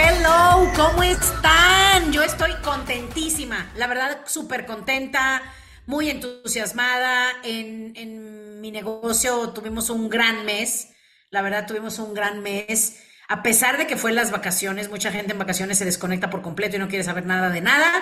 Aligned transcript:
Hello, 0.00 0.70
¿cómo 0.76 1.02
están? 1.02 2.12
Yo 2.12 2.22
estoy 2.22 2.52
contentísima, 2.62 3.68
la 3.74 3.88
verdad 3.88 4.20
súper 4.26 4.64
contenta, 4.64 5.42
muy 5.86 6.08
entusiasmada. 6.08 7.32
En, 7.42 7.94
en 7.96 8.60
mi 8.60 8.70
negocio 8.70 9.50
tuvimos 9.50 9.90
un 9.90 10.08
gran 10.08 10.44
mes, 10.44 10.90
la 11.30 11.42
verdad 11.42 11.66
tuvimos 11.66 11.98
un 11.98 12.14
gran 12.14 12.44
mes. 12.44 13.02
A 13.26 13.42
pesar 13.42 13.76
de 13.76 13.88
que 13.88 13.96
fue 13.96 14.12
las 14.12 14.30
vacaciones, 14.30 14.88
mucha 14.88 15.10
gente 15.10 15.32
en 15.32 15.38
vacaciones 15.40 15.78
se 15.78 15.84
desconecta 15.84 16.30
por 16.30 16.42
completo 16.42 16.76
y 16.76 16.78
no 16.78 16.86
quiere 16.86 17.02
saber 17.02 17.26
nada 17.26 17.50
de 17.50 17.60
nada. 17.60 17.92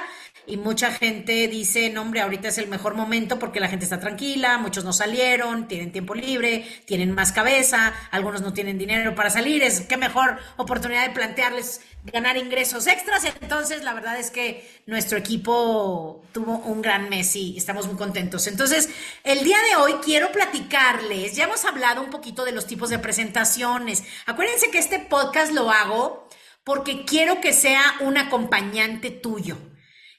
Y 0.48 0.56
mucha 0.56 0.92
gente 0.92 1.48
dice, 1.48 1.90
no, 1.90 2.02
hombre, 2.02 2.20
ahorita 2.20 2.48
es 2.48 2.58
el 2.58 2.68
mejor 2.68 2.94
momento 2.94 3.38
porque 3.38 3.58
la 3.58 3.68
gente 3.68 3.84
está 3.84 3.98
tranquila, 3.98 4.58
muchos 4.58 4.84
no 4.84 4.92
salieron, 4.92 5.66
tienen 5.66 5.90
tiempo 5.90 6.14
libre, 6.14 6.64
tienen 6.84 7.12
más 7.12 7.32
cabeza, 7.32 7.92
algunos 8.12 8.42
no 8.42 8.52
tienen 8.52 8.78
dinero 8.78 9.16
para 9.16 9.28
salir. 9.28 9.64
Es 9.64 9.80
qué 9.80 9.96
mejor 9.96 10.38
oportunidad 10.56 11.04
de 11.04 11.12
plantearles 11.12 11.80
ganar 12.04 12.36
ingresos 12.36 12.86
extras. 12.86 13.24
Entonces, 13.40 13.82
la 13.82 13.92
verdad 13.92 14.20
es 14.20 14.30
que 14.30 14.64
nuestro 14.86 15.18
equipo 15.18 16.22
tuvo 16.32 16.58
un 16.58 16.80
gran 16.80 17.08
mes 17.08 17.34
y 17.34 17.56
estamos 17.56 17.88
muy 17.88 17.96
contentos. 17.96 18.46
Entonces, 18.46 18.88
el 19.24 19.42
día 19.42 19.58
de 19.68 19.76
hoy 19.76 19.94
quiero 20.04 20.30
platicarles, 20.30 21.34
ya 21.34 21.44
hemos 21.44 21.64
hablado 21.64 22.02
un 22.02 22.10
poquito 22.10 22.44
de 22.44 22.52
los 22.52 22.66
tipos 22.66 22.88
de 22.88 23.00
presentaciones. 23.00 24.04
Acuérdense 24.26 24.70
que 24.70 24.78
este 24.78 25.00
podcast 25.00 25.52
lo 25.52 25.72
hago 25.72 26.28
porque 26.62 27.04
quiero 27.04 27.40
que 27.40 27.52
sea 27.52 27.96
un 28.00 28.16
acompañante 28.16 29.10
tuyo. 29.10 29.56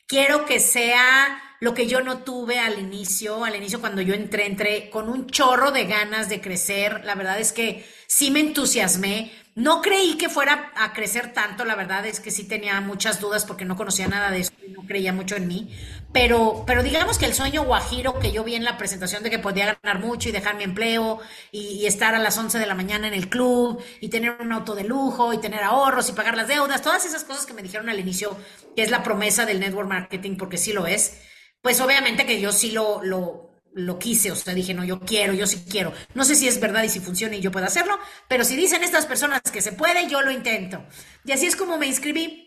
Quiero 0.07 0.45
que 0.45 0.61
sea 0.61 1.41
lo 1.59 1.73
que 1.73 1.85
yo 1.87 1.99
no 1.99 2.19
tuve 2.19 2.59
al 2.59 2.79
inicio, 2.79 3.43
al 3.43 3.57
inicio 3.57 3.81
cuando 3.81 4.01
yo 4.01 4.13
entré, 4.13 4.45
entré 4.45 4.89
con 4.89 5.09
un 5.09 5.27
chorro 5.27 5.71
de 5.71 5.85
ganas 5.85 6.29
de 6.29 6.39
crecer. 6.39 7.03
La 7.03 7.13
verdad 7.15 7.37
es 7.39 7.51
que 7.51 7.85
sí 8.07 8.31
me 8.31 8.39
entusiasmé. 8.39 9.33
No 9.57 9.81
creí 9.81 10.17
que 10.17 10.29
fuera 10.29 10.71
a 10.75 10.93
crecer 10.93 11.33
tanto, 11.33 11.65
la 11.65 11.73
verdad 11.73 12.05
es 12.05 12.19
que 12.19 12.29
sí 12.29 12.43
tenía 12.43 12.79
muchas 12.79 13.19
dudas 13.19 13.43
porque 13.43 13.65
no 13.65 13.75
conocía 13.75 14.07
nada 14.07 14.29
de 14.29 14.41
eso 14.41 14.51
y 14.63 14.69
no 14.69 14.83
creía 14.85 15.13
mucho 15.13 15.35
en 15.35 15.47
mí. 15.47 15.75
Pero, 16.13 16.63
pero 16.67 16.83
digamos 16.83 17.17
que 17.17 17.25
el 17.25 17.33
sueño 17.33 17.63
guajiro 17.63 18.19
que 18.19 18.31
yo 18.31 18.43
vi 18.43 18.53
en 18.53 18.63
la 18.63 18.77
presentación 18.77 19.23
de 19.23 19.31
que 19.31 19.39
podía 19.39 19.79
ganar 19.81 19.99
mucho 19.99 20.29
y 20.29 20.31
dejar 20.31 20.57
mi 20.57 20.63
empleo 20.63 21.21
y, 21.51 21.87
estar 21.87 22.13
a 22.13 22.19
las 22.19 22.37
11 22.37 22.59
de 22.59 22.67
la 22.67 22.75
mañana 22.75 23.07
en 23.07 23.15
el 23.15 23.29
club 23.29 23.81
y 23.99 24.09
tener 24.09 24.37
un 24.39 24.51
auto 24.51 24.75
de 24.75 24.83
lujo 24.83 25.33
y 25.33 25.39
tener 25.39 25.63
ahorros 25.63 26.07
y 26.09 26.11
pagar 26.11 26.37
las 26.37 26.47
deudas, 26.47 26.83
todas 26.83 27.03
esas 27.05 27.23
cosas 27.23 27.47
que 27.47 27.53
me 27.53 27.63
dijeron 27.63 27.89
al 27.89 27.99
inicio, 27.99 28.37
que 28.75 28.83
es 28.83 28.91
la 28.91 29.01
promesa 29.01 29.47
del 29.47 29.59
network 29.59 29.89
marketing, 29.89 30.37
porque 30.37 30.59
sí 30.59 30.71
lo 30.71 30.85
es, 30.85 31.19
pues 31.63 31.81
obviamente 31.81 32.27
que 32.27 32.39
yo 32.39 32.51
sí 32.51 32.69
lo, 32.69 33.01
lo, 33.03 33.46
lo 33.77 33.99
quise, 33.99 34.31
o 34.31 34.35
sea, 34.35 34.55
dije, 34.55 34.73
no, 34.73 34.83
yo 34.83 34.99
quiero, 34.99 35.33
yo 35.33 35.45
sí 35.45 35.63
quiero. 35.69 35.93
No 36.15 36.25
sé 36.25 36.35
si 36.35 36.47
es 36.47 36.59
verdad 36.59 36.83
y 36.83 36.89
si 36.89 36.99
funciona 36.99 37.35
y 37.35 37.41
yo 37.41 37.51
puedo 37.51 37.65
hacerlo, 37.65 37.97
pero 38.27 38.43
si 38.43 38.55
dicen 38.55 38.83
estas 38.83 39.05
personas 39.05 39.41
que 39.53 39.61
se 39.61 39.71
puede, 39.71 40.09
yo 40.09 40.21
lo 40.21 40.31
intento. 40.31 40.83
Y 41.23 41.31
así 41.31 41.45
es 41.45 41.55
como 41.55 41.77
me 41.77 41.85
inscribí. 41.85 42.43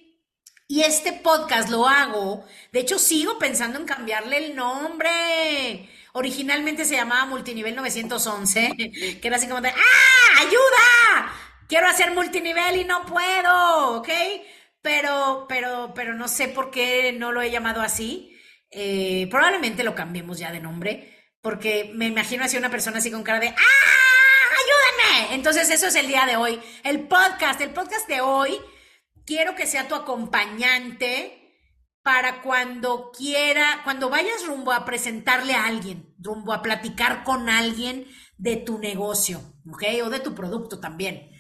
Y 0.67 0.83
este 0.83 1.13
podcast 1.13 1.69
lo 1.69 1.89
hago, 1.89 2.45
de 2.73 2.81
hecho 2.81 2.99
sigo 2.99 3.39
pensando 3.39 3.79
en 3.79 3.87
cambiarle 3.87 4.39
el 4.39 4.57
nombre. 4.57 5.89
Originalmente 6.13 6.85
se 6.85 6.97
llamaba 6.97 7.27
Multinivel 7.27 7.75
911, 7.75 9.19
que 9.21 9.21
era 9.23 9.37
así 9.37 9.49
como 9.49 9.61
de, 9.61 9.71
¡ah! 9.71 10.41
¡Ayuda! 10.41 11.33
Quiero 11.69 11.89
hacer 11.89 12.13
multinivel 12.13 12.77
y 12.77 12.85
no 12.85 13.05
puedo, 13.07 13.99
¿ok? 13.99 14.09
Pero, 14.83 15.47
pero, 15.49 15.93
pero 15.95 16.15
no 16.15 16.29
sé 16.29 16.49
por 16.49 16.71
qué 16.71 17.13
no 17.13 17.33
lo 17.33 17.43
he 17.43 17.51
llamado 17.51 17.81
así. 17.83 18.37
Eh, 18.71 19.27
probablemente 19.31 19.83
lo 19.83 19.95
cambiemos 19.95 20.39
ya 20.39 20.53
de 20.53 20.61
nombre, 20.61 21.20
porque 21.43 21.93
me 21.95 22.07
imagino 22.07 22.45
así 22.45 22.57
una 22.57 22.71
persona 22.71 22.99
así 22.99 23.11
con 23.11 23.23
cara 23.23 23.41
de 23.41 23.49
¡Ah! 23.49 23.55
¡Ayúdenme! 24.61 25.35
Entonces, 25.35 25.71
eso 25.71 25.87
es 25.87 25.95
el 25.95 26.09
día 26.09 26.27
de 26.27 26.37
hoy. 26.37 26.61
El 26.85 27.09
podcast, 27.09 27.61
el 27.61 27.71
podcast 27.71 28.09
de 28.09 28.21
hoy, 28.21 28.59
quiero 29.25 29.55
que 29.55 29.67
sea 29.67 29.89
tu 29.89 29.95
acompañante 29.95 31.37
para 32.03 32.43
cuando 32.43 33.11
quiera, 33.11 33.81
cuando 33.85 34.09
vayas 34.09 34.47
rumbo 34.47 34.73
a 34.73 34.85
presentarle 34.85 35.55
a 35.55 35.67
alguien, 35.67 36.15
rumbo 36.19 36.53
a 36.53 36.63
platicar 36.63 37.25
con 37.25 37.49
alguien 37.49 38.07
de 38.39 38.57
tu 38.57 38.79
negocio, 38.79 39.41
¿ok? 39.71 39.85
O 40.05 40.11
de 40.11 40.21
tu 40.21 40.35
producto 40.35 40.81
también. 40.81 41.31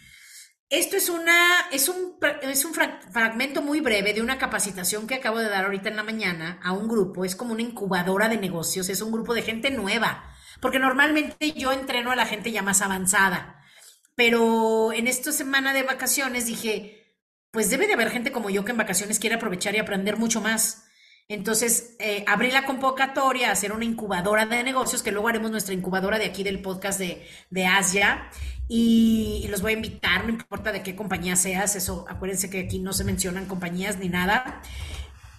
Esto 0.71 0.97
es 0.97 1.09
una, 1.09 1.67
es 1.73 1.89
un, 1.89 2.17
es 2.43 2.65
un 2.65 2.73
fragmento 2.73 3.61
muy 3.61 3.81
breve 3.81 4.15
de 4.15 4.23
una 4.23 4.39
capacitación 4.39 5.09
que 5.09 5.17
acabo 5.17 5.41
de 5.41 5.49
dar 5.49 5.65
ahorita 5.65 5.89
en 5.89 5.97
la 5.97 6.05
mañana 6.05 6.61
a 6.63 6.71
un 6.71 6.87
grupo. 6.87 7.25
Es 7.25 7.35
como 7.35 7.53
una 7.53 7.63
incubadora 7.63 8.29
de 8.29 8.39
negocios, 8.39 8.89
es 8.89 9.03
un 9.03 9.11
grupo 9.11 9.35
de 9.35 9.43
gente 9.43 9.73
nueva, 9.73 10.33
porque 10.61 10.79
normalmente 10.79 11.53
yo 11.55 11.73
entreno 11.73 12.13
a 12.13 12.17
la 12.17 12.25
gente 12.25 12.53
ya 12.53 12.63
más 12.63 12.83
avanzada. 12.83 13.65
Pero 14.15 14.93
en 14.93 15.09
esta 15.09 15.33
semana 15.33 15.73
de 15.73 15.83
vacaciones 15.83 16.47
dije, 16.47 17.17
pues 17.51 17.69
debe 17.69 17.89
de 17.89 17.95
haber 17.95 18.11
gente 18.11 18.31
como 18.31 18.49
yo 18.49 18.65
que 18.65 18.71
en 18.71 18.79
vacaciones 18.79 19.19
quiere 19.19 19.35
aprovechar 19.35 19.75
y 19.75 19.79
aprender 19.79 20.19
mucho 20.19 20.41
más. 20.41 20.85
Entonces, 21.31 21.95
eh, 22.01 22.25
abrí 22.27 22.51
la 22.51 22.67
convocatoria 22.67 23.51
a 23.51 23.53
hacer 23.53 23.71
una 23.71 23.85
incubadora 23.85 24.47
de 24.47 24.65
negocios, 24.65 25.01
que 25.01 25.13
luego 25.13 25.29
haremos 25.29 25.53
nuestra 25.53 25.73
incubadora 25.73 26.19
de 26.19 26.25
aquí 26.25 26.43
del 26.43 26.61
podcast 26.61 26.99
de, 26.99 27.25
de 27.51 27.67
Asia, 27.67 28.29
y, 28.67 29.47
los 29.49 29.63
voy 29.63 29.75
a 29.75 29.77
invitar, 29.77 30.25
no 30.25 30.31
importa 30.31 30.73
de 30.73 30.83
qué 30.83 30.97
compañía 30.97 31.37
seas, 31.37 31.77
eso, 31.77 32.05
acuérdense 32.09 32.51
que 32.51 32.59
aquí 32.59 32.81
no 32.81 32.93
se 32.93 33.05
mencionan 33.05 33.47
compañías 33.47 33.99
ni 33.99 34.09
nada. 34.09 34.61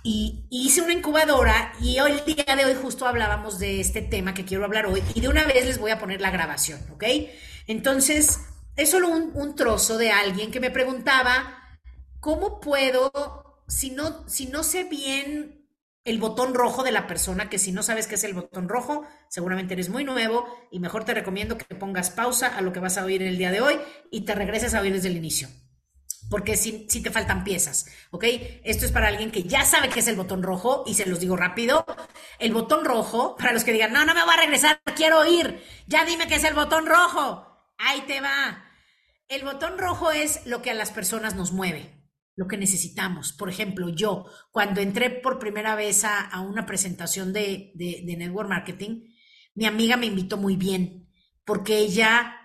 Y, 0.02 0.46
y 0.50 0.68
hice 0.68 0.82
una 0.82 0.94
incubadora 0.94 1.74
y 1.82 2.00
hoy, 2.00 2.12
el 2.14 2.36
día 2.36 2.56
de 2.56 2.64
hoy 2.64 2.76
justo 2.82 3.06
hablábamos 3.06 3.60
de 3.60 3.82
este 3.82 4.02
tema 4.02 4.34
que 4.34 4.46
quiero 4.46 4.64
hablar 4.64 4.86
hoy, 4.86 5.04
y 5.14 5.20
de 5.20 5.28
una 5.28 5.44
vez 5.44 5.66
les 5.66 5.78
voy 5.78 5.92
a 5.92 6.00
poner 6.00 6.22
la 6.22 6.32
grabación, 6.32 6.80
¿ok? 6.94 7.04
Entonces, 7.68 8.40
es 8.78 8.90
solo 8.90 9.10
un, 9.10 9.32
un 9.34 9.56
trozo 9.56 9.98
de 9.98 10.12
alguien 10.12 10.52
que 10.52 10.62
me 10.62 10.72
preguntaba, 10.72 11.62
¿cómo 12.22 12.62
puedo, 12.62 13.66
si 13.68 13.90
no, 13.90 14.26
si 14.30 14.46
no 14.46 14.64
sé 14.64 14.86
bien 14.86 15.61
el 16.04 16.20
botón 16.20 16.54
rojo 16.54 16.84
de 16.84 16.92
la 16.92 17.06
persona, 17.06 17.50
que 17.50 17.60
si 17.60 17.72
no 17.72 17.84
sabes 17.84 18.08
qué 18.08 18.16
es 18.16 18.24
el 18.24 18.34
botón 18.34 18.68
rojo, 18.68 19.06
seguramente 19.30 19.74
eres 19.74 19.90
muy 19.90 20.04
nuevo 20.04 20.48
y 20.72 20.80
mejor 20.80 21.04
te 21.04 21.14
recomiendo 21.14 21.58
que 21.58 21.76
pongas 21.76 22.10
pausa 22.10 22.56
a 22.56 22.62
lo 22.62 22.74
que 22.74 22.80
vas 22.80 22.98
a 22.98 23.06
oír 23.06 23.22
el 23.22 23.38
día 23.38 23.52
de 23.52 23.62
hoy 23.62 23.80
y 24.10 24.22
te 24.22 24.34
regreses 24.34 24.74
a 24.74 24.82
oír 24.82 24.94
desde 24.94 25.10
el 25.10 25.18
inicio. 25.18 25.48
Porque 26.30 26.56
si, 26.56 26.88
si 26.90 27.04
te 27.04 27.12
faltan 27.12 27.44
piezas, 27.44 27.88
¿ok? 28.10 28.24
Esto 28.64 28.86
es 28.86 28.92
para 28.92 29.10
alguien 29.10 29.32
que 29.32 29.44
ya 29.44 29.66
sabe 29.66 29.90
qué 29.90 30.00
es 30.00 30.08
el 30.08 30.16
botón 30.16 30.44
rojo 30.44 30.84
y 30.88 30.94
se 30.94 31.06
los 31.06 31.20
digo 31.20 31.36
rápido. 31.36 31.86
El 32.40 32.54
botón 32.54 32.86
rojo, 32.86 33.36
para 33.36 33.52
los 33.52 33.64
que 33.64 33.74
digan, 33.74 33.92
no, 33.92 34.06
no 34.06 34.14
me 34.14 34.24
voy 34.24 34.34
a 34.34 34.42
regresar, 34.42 34.82
quiero 34.96 35.20
oír, 35.20 35.62
ya 35.88 36.06
dime 36.06 36.28
qué 36.28 36.36
es 36.36 36.44
el 36.46 36.54
botón 36.54 36.86
rojo. 36.86 37.46
Ahí 37.78 38.02
te 38.08 38.22
va. 38.22 38.66
El 39.28 39.44
botón 39.44 39.78
rojo 39.78 40.12
es 40.12 40.46
lo 40.46 40.62
que 40.62 40.72
a 40.72 40.76
las 40.76 40.92
personas 40.92 41.36
nos 41.36 41.52
mueve 41.52 42.01
lo 42.36 42.48
que 42.48 42.58
necesitamos. 42.58 43.34
Por 43.34 43.50
ejemplo, 43.50 43.90
yo, 43.90 44.26
cuando 44.52 44.82
entré 44.82 45.10
por 45.10 45.40
primera 45.40 45.76
vez 45.76 46.04
a, 46.04 46.40
una 46.42 46.66
presentación 46.66 47.34
de, 47.34 47.72
de, 47.76 48.04
de, 48.06 48.18
Network 48.18 48.50
Marketing, 48.50 49.04
mi 49.54 49.66
amiga 49.66 49.98
me 49.98 50.06
invitó 50.06 50.38
muy 50.38 50.56
bien, 50.56 51.10
porque 51.46 51.80
ella, 51.80 52.36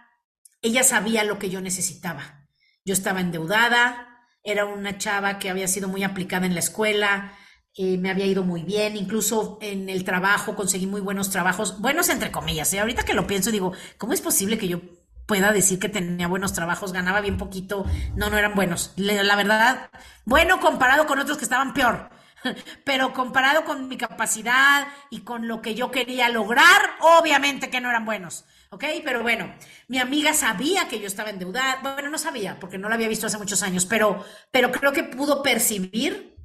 ella 0.62 0.82
sabía 0.82 1.24
lo 1.24 1.38
que 1.38 1.50
yo 1.50 1.60
necesitaba. 1.60 2.48
Yo 2.84 2.92
estaba 2.92 3.20
endeudada, 3.20 4.06
era 4.42 4.64
una 4.64 4.98
chava 4.98 5.38
que 5.38 5.50
había 5.50 5.68
sido 5.68 5.88
muy 5.88 6.02
aplicada 6.02 6.46
en 6.46 6.54
la 6.54 6.60
escuela, 6.60 7.32
eh, 7.78 7.98
me 7.98 8.10
había 8.10 8.26
ido 8.26 8.42
muy 8.42 8.62
bien, 8.62 8.96
incluso 8.96 9.58
en 9.60 9.90
el 9.90 10.02
trabajo 10.02 10.56
conseguí 10.56 10.86
muy 10.86 11.02
buenos 11.02 11.30
trabajos, 11.30 11.80
buenos 11.80 12.08
entre 12.08 12.30
comillas. 12.30 12.72
¿eh? 12.72 12.80
Ahorita 12.80 13.04
que 13.04 13.12
lo 13.12 13.26
pienso, 13.26 13.50
digo, 13.50 13.72
¿cómo 13.98 14.14
es 14.14 14.22
posible 14.22 14.56
que 14.56 14.68
yo 14.68 14.80
pueda 15.26 15.52
decir 15.52 15.78
que 15.78 15.88
tenía 15.88 16.28
buenos 16.28 16.52
trabajos, 16.52 16.92
ganaba 16.92 17.20
bien 17.20 17.36
poquito, 17.36 17.84
no, 18.14 18.30
no 18.30 18.38
eran 18.38 18.54
buenos. 18.54 18.92
La 18.96 19.36
verdad, 19.36 19.90
bueno 20.24 20.60
comparado 20.60 21.06
con 21.06 21.18
otros 21.18 21.36
que 21.38 21.44
estaban 21.44 21.74
peor. 21.74 22.10
pero 22.84 23.12
comparado 23.12 23.64
con 23.64 23.88
mi 23.88 23.96
capacidad 23.96 24.86
y 25.10 25.20
con 25.20 25.48
lo 25.48 25.62
que 25.62 25.74
yo 25.74 25.90
quería 25.90 26.28
lograr, 26.28 26.96
obviamente 27.00 27.70
que 27.70 27.80
no 27.80 27.90
eran 27.90 28.04
buenos. 28.04 28.44
¿Ok? 28.70 28.84
Pero 29.04 29.22
bueno, 29.22 29.54
mi 29.88 29.98
amiga 29.98 30.34
sabía 30.34 30.88
que 30.88 30.98
yo 30.98 31.06
estaba 31.06 31.30
endeudada. 31.30 31.78
Bueno, 31.82 32.10
no 32.10 32.18
sabía, 32.18 32.58
porque 32.58 32.78
no 32.78 32.88
la 32.88 32.96
había 32.96 33.08
visto 33.08 33.26
hace 33.26 33.38
muchos 33.38 33.62
años, 33.62 33.86
pero, 33.86 34.24
pero 34.50 34.72
creo 34.72 34.92
que 34.92 35.04
pudo 35.04 35.42
percibir 35.42 36.36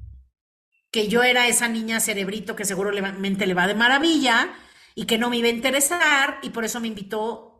que 0.90 1.08
yo 1.08 1.22
era 1.22 1.48
esa 1.48 1.68
niña 1.68 2.00
cerebrito 2.00 2.54
que 2.54 2.64
seguramente 2.64 3.46
le 3.46 3.54
va 3.54 3.66
de 3.66 3.74
maravilla 3.74 4.52
y 4.94 5.06
que 5.06 5.18
no 5.18 5.30
me 5.30 5.38
iba 5.38 5.48
a 5.48 5.52
interesar 5.52 6.38
y 6.42 6.50
por 6.50 6.64
eso 6.64 6.80
me 6.80 6.88
invitó 6.88 7.51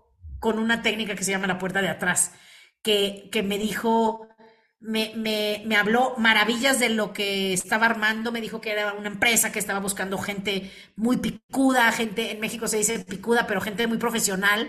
con 0.43 0.59
una 0.59 0.83
técnica 0.83 1.15
que 1.15 1.23
se 1.23 1.31
llama 1.31 1.47
la 1.47 1.61
puerta 1.61 1.81
de 1.81 1.89
atrás, 1.89 2.33
que, 2.83 3.29
que 3.31 3.45
me 3.45 3.59
dijo, 3.59 4.27
me, 4.81 5.13
me, 5.15 5.63
me, 5.65 5.77
habló 5.77 6.15
maravillas 6.19 6.81
de 6.81 6.89
lo 6.89 7.13
que 7.13 7.53
estaba 7.53 7.87
armando, 7.87 8.33
me 8.33 8.41
dijo 8.41 8.61
que 8.61 8.73
era 8.73 8.93
una 8.95 9.07
empresa 9.07 9.53
que 9.53 9.61
estaba 9.61 9.79
buscando 9.79 10.19
gente 10.19 10.69
muy 10.97 11.19
picuda, 11.19 11.93
gente, 11.93 12.33
en 12.33 12.41
México 12.41 12.67
se 12.67 12.79
dice 12.79 12.99
picuda, 13.05 13.47
pero 13.47 13.61
gente 13.61 13.87
muy 13.87 13.99
profesional, 13.99 14.69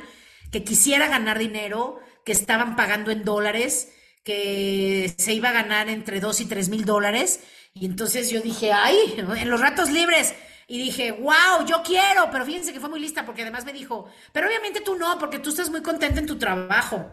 que 0.51 0.63
quisiera 0.63 1.07
ganar 1.07 1.39
dinero, 1.39 1.99
que 2.23 2.33
estaban 2.33 2.75
pagando 2.75 3.09
en 3.09 3.23
dólares, 3.23 3.91
que 4.23 5.11
se 5.17 5.33
iba 5.33 5.49
a 5.49 5.53
ganar 5.53 5.89
entre 5.89 6.19
2 6.19 6.41
y 6.41 6.45
3 6.45 6.69
mil 6.69 6.85
dólares. 6.85 7.39
Y 7.73 7.87
entonces 7.87 8.29
yo 8.29 8.41
dije, 8.41 8.71
ay, 8.71 9.15
en 9.17 9.49
los 9.49 9.59
ratos 9.59 9.89
libres. 9.89 10.35
Y 10.67 10.77
dije, 10.77 11.11
wow, 11.11 11.65
yo 11.67 11.83
quiero, 11.83 12.29
pero 12.31 12.45
fíjense 12.45 12.73
que 12.73 12.79
fue 12.79 12.89
muy 12.89 12.99
lista 12.99 13.25
porque 13.25 13.41
además 13.41 13.65
me 13.65 13.73
dijo, 13.73 14.09
pero 14.31 14.47
obviamente 14.47 14.81
tú 14.81 14.95
no, 14.95 15.17
porque 15.17 15.39
tú 15.39 15.49
estás 15.49 15.69
muy 15.69 15.81
contenta 15.81 16.19
en 16.19 16.27
tu 16.27 16.37
trabajo. 16.37 17.11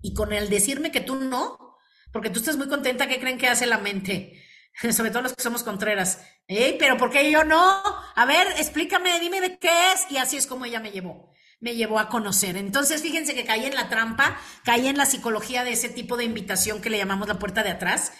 Y 0.00 0.14
con 0.14 0.32
el 0.32 0.48
decirme 0.48 0.90
que 0.90 1.00
tú 1.00 1.16
no, 1.16 1.78
porque 2.12 2.30
tú 2.30 2.38
estás 2.38 2.56
muy 2.56 2.68
contenta, 2.68 3.06
¿qué 3.06 3.20
creen 3.20 3.38
que 3.38 3.48
hace 3.48 3.66
la 3.66 3.78
mente? 3.78 4.42
Sobre 4.92 5.10
todo 5.10 5.22
los 5.22 5.34
que 5.34 5.42
somos 5.42 5.62
contreras. 5.62 6.20
¿Eh? 6.48 6.76
Pero 6.78 6.96
¿por 6.96 7.10
qué 7.10 7.30
yo 7.30 7.44
no? 7.44 7.82
A 8.14 8.24
ver, 8.26 8.46
explícame, 8.58 9.18
dime 9.20 9.40
de 9.40 9.58
qué 9.58 9.92
es. 9.92 10.10
Y 10.10 10.18
así 10.18 10.36
es 10.36 10.46
como 10.46 10.64
ella 10.64 10.80
me 10.80 10.90
llevó. 10.90 11.32
Me 11.60 11.74
llevó 11.76 11.98
a 11.98 12.08
conocer. 12.08 12.56
Entonces, 12.56 13.02
fíjense 13.02 13.34
que 13.34 13.44
caí 13.44 13.64
en 13.64 13.74
la 13.74 13.88
trampa, 13.88 14.38
caí 14.64 14.86
en 14.86 14.98
la 14.98 15.06
psicología 15.06 15.64
de 15.64 15.72
ese 15.72 15.88
tipo 15.88 16.16
de 16.16 16.24
invitación 16.24 16.82
que 16.82 16.90
le 16.90 16.98
llamamos 16.98 17.28
la 17.28 17.38
puerta 17.38 17.62
de 17.62 17.70
atrás 17.70 18.12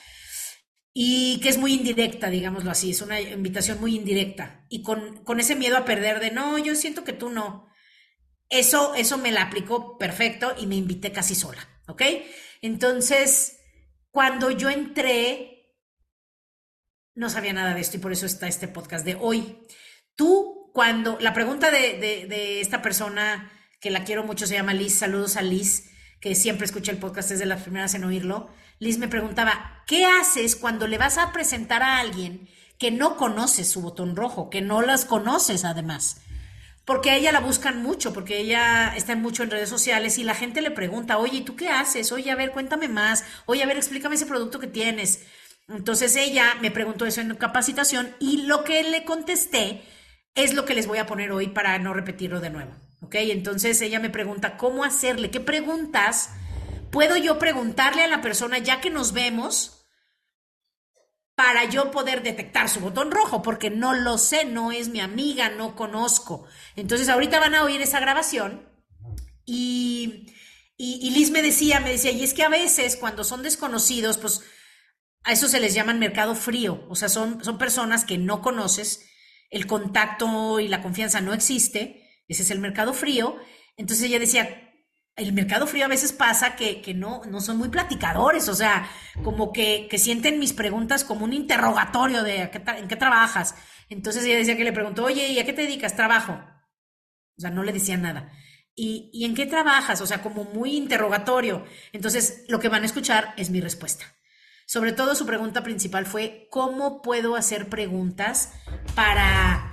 y 0.97 1.41
que 1.41 1.49
es 1.49 1.59
muy 1.59 1.75
indirecta, 1.75 2.31
digámoslo 2.31 2.71
así, 2.71 2.93
es 2.93 3.03
una 3.03 3.21
invitación 3.21 3.81
muy 3.81 3.97
indirecta 3.97 4.65
y 4.69 4.83
con, 4.83 5.25
con, 5.25 5.41
ese 5.41 5.57
miedo 5.57 5.77
a 5.77 5.85
perder 5.85 6.21
de 6.21 6.31
no, 6.31 6.57
yo 6.57 6.77
siento 6.77 7.03
que 7.03 7.13
tú 7.13 7.31
no. 7.31 7.69
Eso, 8.49 8.95
eso 8.95 9.19
me 9.19 9.33
la 9.33 9.43
aplicó 9.43 9.99
perfecto 9.99 10.55
y 10.57 10.69
me 10.69 10.77
invité 10.77 11.11
casi 11.11 11.35
sola, 11.35 11.69
¿ok? 11.89 12.03
Entonces, 12.63 13.59
cuando 14.13 14.53
yo 14.53 14.71
entré, 14.71 15.75
no 17.17 17.29
sabía 17.29 17.53
nada 17.53 17.75
de 17.75 17.81
esto 17.81 17.97
y 17.97 18.01
por 18.01 18.13
eso 18.13 18.27
está 18.27 18.47
este 18.47 18.69
podcast 18.69 19.05
de 19.05 19.17
hoy. 19.17 19.59
Tú, 20.15 20.71
cuando, 20.73 21.19
la 21.21 21.35
pregunta 21.35 21.73
de, 21.73 22.61
esta 22.61 22.83
persona, 22.83 23.51
que 23.81 23.91
la 23.91 24.05
quiero 24.05 24.23
mucho, 24.23 24.47
se 24.47 24.55
llama 24.55 24.75
Liz, 24.75 24.95
saludos 24.95 25.37
a 25.37 25.43
Liz, 25.43 25.91
que 26.25 26.35
siempre 26.35 26.65
escucha 26.65 26.91
el 26.91 26.97
podcast 26.97 27.29
desde 27.29 27.45
las 27.45 27.61
primeras 27.61 27.93
en 27.93 28.03
oírlo. 28.03 28.49
Liz 28.79 28.97
me 28.97 29.09
preguntaba, 29.09 29.83
¿qué 29.87 30.07
haces 30.07 30.57
cuando 30.57 30.87
le 30.87 30.97
vas 30.97 31.19
a 31.19 31.33
presentar 31.33 31.83
a 31.83 31.99
alguien 31.99 32.49
que 32.79 32.91
no 32.91 33.19
conoces 33.19 33.69
su 33.69 33.83
botón 33.83 34.17
rojo, 34.17 34.49
que 34.49 34.63
no 34.63 34.81
las 34.81 35.05
conoces 35.05 35.67
además? 35.67 36.23
porque 36.87 37.11
a 37.11 37.17
ella 37.17 37.33
la 37.33 37.41
buscan 37.41 37.83
mucho, 37.83 38.13
porque 38.13 38.39
ella 38.39 38.95
está 38.97 39.17
mucho 39.17 39.43
en 39.43 39.51
redes 39.51 39.69
sociales 39.69 40.19
y 40.19 40.25
la 40.25 40.35
gente 40.35 40.61
le 40.61 40.71
pregunta, 40.71 41.17
oye, 41.17 41.43
¿tú 41.43 41.57
qué 41.57 41.69
haces? 41.69 42.13
Oye, 42.13 42.31
a 42.31 42.37
ver, 42.37 42.53
cuéntame 42.53 42.89
más. 42.89 43.25
Oye, 43.47 43.63
a 43.63 43.67
ver, 43.67 43.79
explícame 43.79 44.17
ese 44.17 44.27
producto 44.27 44.59
que 44.59 44.67
tienes. 44.67 45.25
Entonces 45.69 46.15
ella 46.17 46.57
me 46.61 46.71
preguntó 46.71 47.07
eso 47.07 47.23
en 47.23 47.35
capacitación 47.37 48.15
y 48.21 48.43
lo 48.43 48.65
que 48.65 48.83
le 48.83 49.05
contesté 49.05 49.83
es 50.35 50.53
lo 50.53 50.67
que 50.67 50.75
les 50.75 50.87
voy 50.87 50.99
a 50.99 51.07
poner 51.07 51.33
hoy 51.33 51.49
para 51.49 51.79
no 51.79 51.95
repetirlo 51.95 52.41
de 52.41 52.51
nuevo. 52.51 52.84
¿Ok? 53.05 53.15
Entonces 53.17 53.81
ella 53.81 54.01
me 54.01 54.11
pregunta, 54.11 54.57
¿cómo 54.57 54.85
hacerle? 54.85 55.31
¿Qué 55.31 55.41
preguntas 55.41 56.31
puedo 56.91 57.17
yo 57.17 57.39
preguntarle 57.39 58.03
a 58.03 58.09
la 58.09 58.23
persona 58.23 58.59
ya 58.59 58.81
que 58.81 58.91
nos 58.91 59.13
vemos? 59.13 59.81
para 61.37 61.69
yo 61.69 61.91
poder 61.91 62.23
detectar 62.23 62.69
su 62.69 62.79
botón 62.79 63.11
rojo, 63.11 63.43
porque 63.43 63.69
no 63.69 63.93
lo 63.93 64.19
sé, 64.19 64.45
no 64.45 64.71
es 64.71 64.89
mi 64.89 65.01
amiga, 65.01 65.51
no 65.51 65.75
conozco. 65.75 66.47
Entonces 66.77 67.09
ahorita 67.09 67.41
van 67.41 67.57
a 67.57 67.65
oír 67.65 67.81
esa 67.83 67.99
grabación 67.99 68.69
y, 69.45 70.33
y, 70.77 71.11
Liz 71.11 71.31
me 71.31 71.43
decía, 71.43 71.81
me 71.81 71.91
decía, 71.91 72.13
y 72.13 72.23
es 72.23 72.35
que 72.35 72.45
a 72.45 72.49
veces 72.49 72.97
cuando 72.97 73.25
son 73.25 73.43
desconocidos, 73.43 74.17
pues 74.19 74.43
a 75.25 75.33
eso 75.33 75.49
se 75.49 75.59
les 75.59 75.75
llama 75.75 75.93
mercado 75.95 76.37
frío, 76.37 76.87
o 76.89 76.95
sea, 76.95 77.09
son, 77.09 77.43
son 77.45 77.59
personas 77.59 78.05
que 78.05 78.17
no 78.17 78.41
conoces, 78.41 79.07
el 79.51 79.67
contacto 79.67 80.61
y 80.61 80.69
la 80.69 80.83
confianza 80.83 81.21
no 81.21 81.33
existe, 81.33 82.04
ese 82.29 82.43
es 82.43 82.51
el 82.51 82.59
mercado 82.59 82.93
frío. 82.95 83.37
Entonces 83.77 84.07
ella 84.07 84.19
decía, 84.19 84.65
el 85.17 85.33
mercado 85.33 85.67
frío 85.67 85.85
a 85.85 85.89
veces 85.89 86.13
pasa 86.13 86.57
que, 86.57 86.95
no, 86.95 87.23
no 87.27 87.41
son 87.41 87.57
muy 87.57 87.69
platicadores, 87.69 88.49
o 88.49 88.55
sea, 88.55 88.89
como 89.23 89.53
que, 89.53 89.89
sienten 89.97 90.39
mis 90.39 90.53
preguntas 90.53 91.05
como 91.05 91.25
un 91.25 91.33
interrogatorio 91.33 92.23
de 92.23 92.51
¿en 92.79 92.89
qué 92.89 92.97
trabajas? 92.97 93.55
Entonces 93.89 94.25
ella 94.25 94.39
decía 94.39 94.57
que 94.57 94.65
le 94.65 94.73
preguntó, 94.73 95.05
oye, 95.05 95.29
¿y 95.29 95.39
a 95.39 95.45
qué 95.45 95.53
te 95.53 95.63
dedicas? 95.63 95.95
Trabajo. 95.95 96.41
O 97.37 97.41
sea, 97.41 97.51
no 97.51 97.63
le 97.63 97.73
decía 97.73 97.97
nada. 97.97 98.33
¿Y, 98.75 99.11
¿Y 99.13 99.25
en 99.25 99.35
qué 99.35 99.47
trabajas? 99.47 100.01
O 100.01 100.07
sea, 100.07 100.21
como 100.23 100.45
muy 100.45 100.77
interrogatorio. 100.77 101.65
Entonces, 101.93 102.45
lo 102.49 102.59
que 102.59 102.69
van 102.69 102.83
a 102.83 102.87
escuchar 102.87 103.35
es 103.37 103.51
mi 103.51 103.61
respuesta. 103.61 104.05
Sobre 104.67 104.93
todo 104.93 105.15
su 105.15 105.27
pregunta 105.27 105.63
principal 105.63 106.07
fue, 106.07 106.49
¿cómo 106.51 107.03
puedo 107.03 107.37
hacer 107.37 107.69
preguntas 107.69 108.53
para, 108.95 109.64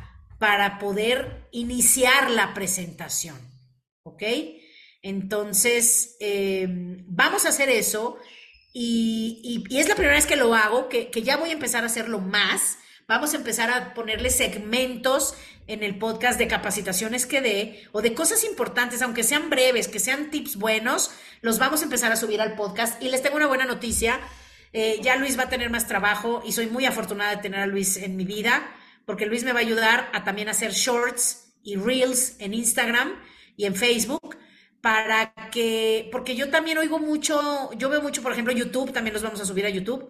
para 0.41 0.79
poder 0.79 1.47
iniciar 1.51 2.31
la 2.31 2.55
presentación? 2.55 3.38
¿Ok? 4.01 4.23
Entonces, 5.03 6.17
em, 6.19 7.05
vamos 7.07 7.45
a 7.45 7.49
hacer 7.49 7.69
eso 7.69 8.17
y, 8.73 9.63
es 9.69 9.88
la 9.88 9.93
primera 9.93 10.15
vez 10.15 10.25
que 10.25 10.35
lo 10.35 10.55
hago, 10.55 10.89
que, 10.89 11.11
ya 11.23 11.38
voy 11.38 11.51
a 11.51 11.53
empezar 11.53 11.83
a 11.83 11.85
hacerlo 11.85 12.17
más. 12.17 12.79
Vamos 13.07 13.35
a 13.35 13.38
empezar 13.38 13.69
a 13.69 13.93
ponerle 13.93 14.31
segmentos 14.31 15.35
en 15.67 15.83
el 15.83 15.99
podcast 15.99 16.39
de 16.39 16.47
capacitaciones 16.47 17.27
que 17.27 17.41
dé 17.41 17.83
o 17.91 18.01
de 18.01 18.15
cosas 18.15 18.44
importantes, 18.44 19.03
aunque 19.03 19.21
sean 19.21 19.51
breves, 19.51 19.87
que 19.87 19.99
sean 19.99 20.31
tips 20.31 20.55
buenos, 20.55 21.11
los 21.41 21.59
vamos 21.59 21.81
a 21.81 21.83
empezar 21.83 22.11
a 22.11 22.15
subir 22.15 22.41
al 22.41 22.55
podcast. 22.55 22.99
Y 23.03 23.09
les 23.09 23.21
tengo 23.21 23.35
una 23.35 23.45
buena 23.45 23.65
noticia, 23.65 24.19
eh, 24.73 24.99
ya 25.03 25.17
Luis 25.17 25.37
va 25.37 25.44
a 25.44 25.49
tener 25.49 25.69
más 25.69 25.87
trabajo 25.87 26.41
y 26.44 26.53
soy 26.53 26.65
muy 26.65 26.85
afortunada 26.85 27.35
de 27.35 27.44
tener 27.44 27.59
a 27.59 27.67
Luis 27.67 27.97
en 27.97 28.15
mi 28.17 28.25
vida, 28.25 28.75
porque 29.11 29.25
Luis 29.25 29.43
me 29.43 29.51
va 29.51 29.59
a 29.59 29.61
ayudar 29.61 30.09
a 30.13 30.23
también 30.23 30.47
hacer 30.47 30.71
shorts 30.71 31.53
y 31.61 31.75
reels 31.75 32.37
en 32.39 32.53
Instagram 32.53 33.21
y 33.57 33.65
en 33.65 33.75
Facebook 33.75 34.37
para 34.80 35.33
que, 35.51 36.07
porque 36.13 36.33
yo 36.33 36.49
también 36.49 36.77
oigo 36.77 36.97
mucho, 36.97 37.73
yo 37.73 37.89
veo 37.89 38.01
mucho, 38.01 38.23
por 38.23 38.31
ejemplo, 38.31 38.53
YouTube, 38.53 38.94
también 38.94 39.13
los 39.13 39.21
vamos 39.21 39.41
a 39.41 39.45
subir 39.45 39.65
a 39.65 39.69
YouTube. 39.69 40.09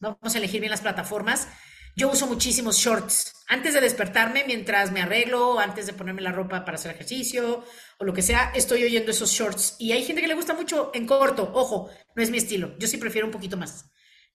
Vamos 0.00 0.34
a 0.34 0.36
elegir 0.36 0.60
bien 0.60 0.70
las 0.70 0.82
plataformas. 0.82 1.48
Yo 1.96 2.10
uso 2.10 2.26
muchísimos 2.26 2.76
shorts. 2.76 3.32
Antes 3.48 3.72
de 3.72 3.80
despertarme, 3.80 4.44
mientras 4.46 4.92
me 4.92 5.00
arreglo, 5.00 5.58
antes 5.58 5.86
de 5.86 5.94
ponerme 5.94 6.20
la 6.20 6.32
ropa 6.32 6.66
para 6.66 6.74
hacer 6.74 6.90
ejercicio 6.90 7.64
o 7.98 8.04
lo 8.04 8.12
que 8.12 8.20
sea, 8.20 8.52
estoy 8.54 8.84
oyendo 8.84 9.10
esos 9.10 9.30
shorts. 9.30 9.76
Y 9.78 9.92
hay 9.92 10.04
gente 10.04 10.20
que 10.20 10.28
le 10.28 10.34
gusta 10.34 10.52
mucho 10.52 10.90
en 10.92 11.06
corto. 11.06 11.50
Ojo, 11.54 11.88
no 12.14 12.22
es 12.22 12.28
mi 12.28 12.36
estilo. 12.36 12.76
Yo 12.78 12.88
sí 12.88 12.98
prefiero 12.98 13.26
un 13.26 13.32
poquito 13.32 13.56
más. 13.56 13.86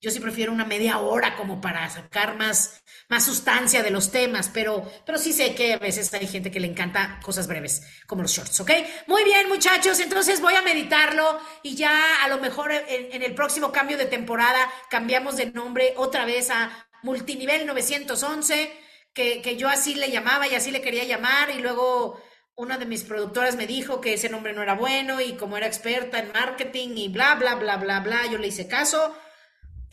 Yo 0.03 0.11
sí 0.11 0.19
prefiero 0.19 0.51
una 0.51 0.65
media 0.65 0.99
hora 0.99 1.33
como 1.37 1.61
para 1.61 1.89
sacar 1.89 2.35
más, 2.35 2.83
más 3.07 3.23
sustancia 3.23 3.81
de 3.81 3.89
los 3.89 4.11
temas, 4.11 4.49
pero, 4.53 4.83
pero 5.05 5.17
sí 5.17 5.31
sé 5.31 5.55
que 5.55 5.71
a 5.71 5.77
veces 5.79 6.13
hay 6.13 6.27
gente 6.27 6.51
que 6.51 6.59
le 6.59 6.67
encanta 6.67 7.21
cosas 7.23 7.47
breves, 7.47 7.83
como 8.05 8.21
los 8.21 8.31
shorts, 8.33 8.59
¿ok? 8.59 8.69
Muy 9.07 9.23
bien, 9.23 9.47
muchachos, 9.47 10.01
entonces 10.01 10.41
voy 10.41 10.55
a 10.55 10.61
meditarlo 10.61 11.39
y 11.63 11.75
ya 11.75 12.21
a 12.21 12.27
lo 12.27 12.39
mejor 12.39 12.73
en, 12.73 13.13
en 13.13 13.23
el 13.23 13.33
próximo 13.33 13.71
cambio 13.71 13.97
de 13.97 14.03
temporada 14.05 14.69
cambiamos 14.89 15.37
de 15.37 15.51
nombre 15.51 15.93
otra 15.95 16.25
vez 16.25 16.49
a 16.49 16.85
Multinivel 17.01 17.65
911, 17.65 18.73
que, 19.13 19.41
que 19.41 19.55
yo 19.55 19.69
así 19.69 19.95
le 19.95 20.11
llamaba 20.11 20.49
y 20.49 20.55
así 20.55 20.71
le 20.71 20.81
quería 20.81 21.05
llamar 21.05 21.49
y 21.51 21.61
luego 21.61 22.21
una 22.55 22.77
de 22.77 22.85
mis 22.85 23.05
productoras 23.05 23.55
me 23.55 23.67
dijo 23.67 24.01
que 24.01 24.15
ese 24.15 24.27
nombre 24.27 24.51
no 24.51 24.61
era 24.61 24.75
bueno 24.75 25.21
y 25.21 25.37
como 25.37 25.55
era 25.55 25.65
experta 25.67 26.19
en 26.19 26.33
marketing 26.33 26.89
y 26.97 27.07
bla, 27.07 27.35
bla, 27.35 27.55
bla, 27.55 27.77
bla, 27.77 28.01
bla, 28.01 28.25
yo 28.29 28.37
le 28.37 28.47
hice 28.47 28.67
caso 28.67 29.15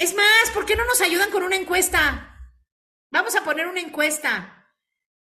es 0.00 0.14
más, 0.14 0.50
¿por 0.54 0.64
qué 0.64 0.76
no 0.76 0.85
nos 0.87 1.02
ayudan 1.02 1.30
con 1.30 1.42
una 1.42 1.57
encuesta? 1.57 2.35
Vamos 3.11 3.37
a 3.37 3.45
poner 3.45 3.66
una 3.66 3.80
encuesta 3.80 4.75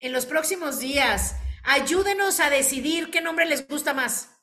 en 0.01 0.13
los 0.13 0.27
próximos 0.27 0.79
días. 0.79 1.35
Ayúdenos 1.63 2.41
a 2.41 2.51
decidir 2.51 3.11
qué 3.11 3.23
nombre 3.23 3.47
les 3.47 3.67
gusta 3.67 3.95
más. 3.95 4.39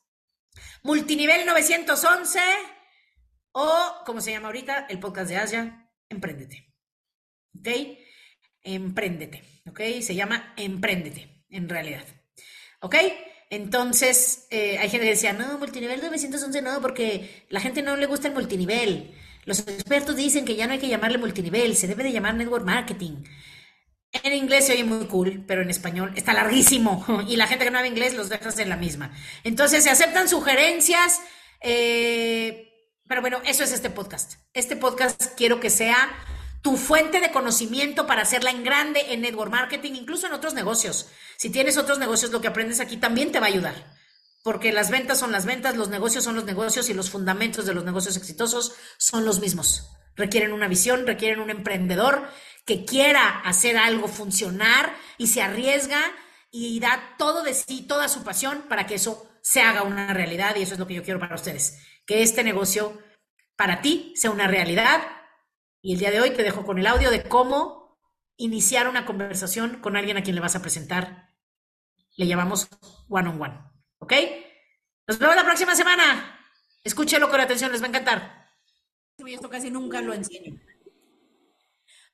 Multinivel 0.82 1.46
911 1.46 2.40
o, 3.52 4.02
como 4.08 4.22
se 4.22 4.32
llama 4.32 4.48
ahorita, 4.48 4.88
el 4.90 5.00
podcast 5.00 5.30
de 5.30 5.38
Asia, 5.38 5.92
Empréndete. 6.10 6.74
¿Ok? 7.60 7.68
Empréndete. 8.64 9.44
¿Ok? 9.70 9.82
Se 10.02 10.16
llama 10.16 10.56
Empréndete, 10.58 11.46
en 11.50 11.70
realidad. 11.70 12.06
¿Ok? 12.82 12.96
Entonces, 13.52 14.48
eh, 14.50 14.80
hay 14.80 14.90
gente 14.90 15.06
que 15.06 15.14
decía, 15.14 15.34
no, 15.34 15.60
multinivel 15.60 16.02
911 16.02 16.64
no, 16.64 16.82
porque 16.82 17.46
la 17.50 17.62
gente 17.62 17.84
no 17.84 17.96
le 17.96 18.08
gusta 18.08 18.28
el 18.28 18.34
multinivel. 18.34 19.16
Los 19.46 19.60
expertos 19.60 20.16
dicen 20.16 20.46
que 20.46 20.56
ya 20.56 20.68
no 20.68 20.74
hay 20.74 20.80
que 20.80 20.88
llamarle 20.88 21.18
multinivel, 21.18 21.76
se 21.76 21.88
debe 21.88 22.04
de 22.04 22.12
llamar 22.12 22.36
network 22.36 22.66
marketing. 22.66 23.24
En 24.12 24.34
inglés 24.34 24.68
se 24.68 24.74
oye 24.74 24.84
muy 24.84 25.06
cool, 25.08 25.44
pero 25.48 25.64
en 25.64 25.70
español 25.70 26.14
está 26.16 26.34
larguísimo 26.34 27.06
y 27.28 27.36
la 27.36 27.48
gente 27.48 27.66
que 27.66 27.72
no 27.72 27.80
habla 27.80 27.90
inglés 27.90 28.14
los 28.14 28.30
dejas 28.30 28.60
en 28.60 28.70
la 28.70 28.78
misma. 28.78 29.12
Entonces 29.44 29.84
se 29.84 29.90
aceptan 29.90 30.30
sugerencias, 30.30 31.20
eh, 31.62 32.70
pero 33.08 33.22
bueno, 33.22 33.42
eso 33.46 33.64
es 33.64 33.72
este 33.72 33.90
podcast. 33.90 34.36
Este 34.54 34.76
podcast 34.76 35.36
quiero 35.36 35.60
que 35.60 35.70
sea 35.70 36.12
tu 36.62 36.78
fuente 36.78 37.20
de 37.20 37.32
conocimiento 37.32 38.08
para 38.08 38.22
hacerla 38.22 38.52
en 38.52 38.64
grande 38.64 39.14
en 39.14 39.22
network 39.22 39.52
marketing, 39.52 39.94
incluso 39.94 40.28
en 40.28 40.34
otros 40.34 40.54
negocios. 40.54 41.10
Si 41.36 41.50
tienes 41.50 41.78
otros 41.78 42.00
negocios, 42.00 42.32
lo 42.32 42.40
que 42.40 42.48
aprendes 42.48 42.80
aquí 42.80 42.98
también 42.98 43.32
te 43.32 43.40
va 43.40 43.48
a 43.48 43.50
ayudar. 43.50 43.76
Porque 44.44 44.74
las 44.74 44.92
ventas 44.92 45.20
son 45.20 45.32
las 45.32 45.46
ventas, 45.46 45.78
los 45.78 45.90
negocios 45.90 46.24
son 46.24 46.36
los 46.36 46.44
negocios 46.44 46.90
y 46.90 46.94
los 46.94 47.10
fundamentos 47.10 47.66
de 47.66 47.74
los 47.74 47.86
negocios 47.86 48.18
exitosos 48.18 48.76
son 48.98 49.26
los 49.26 49.40
mismos. 49.40 49.90
Requieren 50.16 50.52
una 50.52 50.68
visión, 50.68 51.08
requieren 51.08 51.40
un 51.40 51.50
emprendedor 51.50 52.28
que 52.66 52.86
quiera 52.86 53.40
hacer 53.40 53.78
algo 53.78 54.08
funcionar 54.08 54.94
y 55.18 55.28
se 55.28 55.42
arriesga 55.42 56.02
y 56.52 56.80
da 56.80 57.16
todo 57.18 57.42
de 57.42 57.54
sí, 57.54 57.82
toda 57.88 58.10
su 58.10 58.24
pasión 58.24 58.66
para 58.70 58.86
que 58.86 58.96
eso 58.96 59.28
se 59.42 59.62
haga 59.62 59.84
una 59.84 60.14
realidad 60.14 60.56
y 60.56 60.62
eso 60.62 60.74
es 60.74 60.80
lo 60.80 60.88
que 60.88 60.94
yo 60.94 61.04
quiero 61.04 61.20
para 61.20 61.36
ustedes, 61.36 61.80
que 62.06 62.22
este 62.22 62.44
negocio 62.44 63.02
para 63.56 63.82
ti 63.82 64.14
sea 64.16 64.32
una 64.32 64.48
realidad 64.48 65.02
y 65.82 65.94
el 65.94 66.00
día 66.00 66.12
de 66.12 66.22
hoy 66.22 66.32
te 66.32 66.44
dejo 66.44 66.66
con 66.66 66.78
el 66.80 66.88
audio 66.88 67.12
de 67.12 67.24
cómo 67.24 68.00
iniciar 68.38 68.88
una 68.88 69.06
conversación 69.06 69.80
con 69.82 69.96
alguien 69.96 70.18
a 70.18 70.24
quien 70.24 70.36
le 70.36 70.42
vas 70.42 70.56
a 70.56 70.62
presentar. 70.62 71.34
Le 72.16 72.28
llamamos 72.28 72.68
one 73.10 73.30
on 73.30 73.42
one. 73.42 73.73
¿Ok? 74.04 74.14
Nos 75.08 75.18
vemos 75.18 75.36
la 75.36 75.46
próxima 75.46 75.76
semana. 75.76 76.38
Escúchelo 76.84 77.30
con 77.30 77.40
atención, 77.40 77.72
les 77.72 77.82
va 77.82 77.86
a 77.86 77.90
encantar. 77.90 78.50
Esto 79.26 79.50
casi 79.50 79.72
nunca 79.72 80.02
lo 80.02 80.14
enseño. 80.14 80.60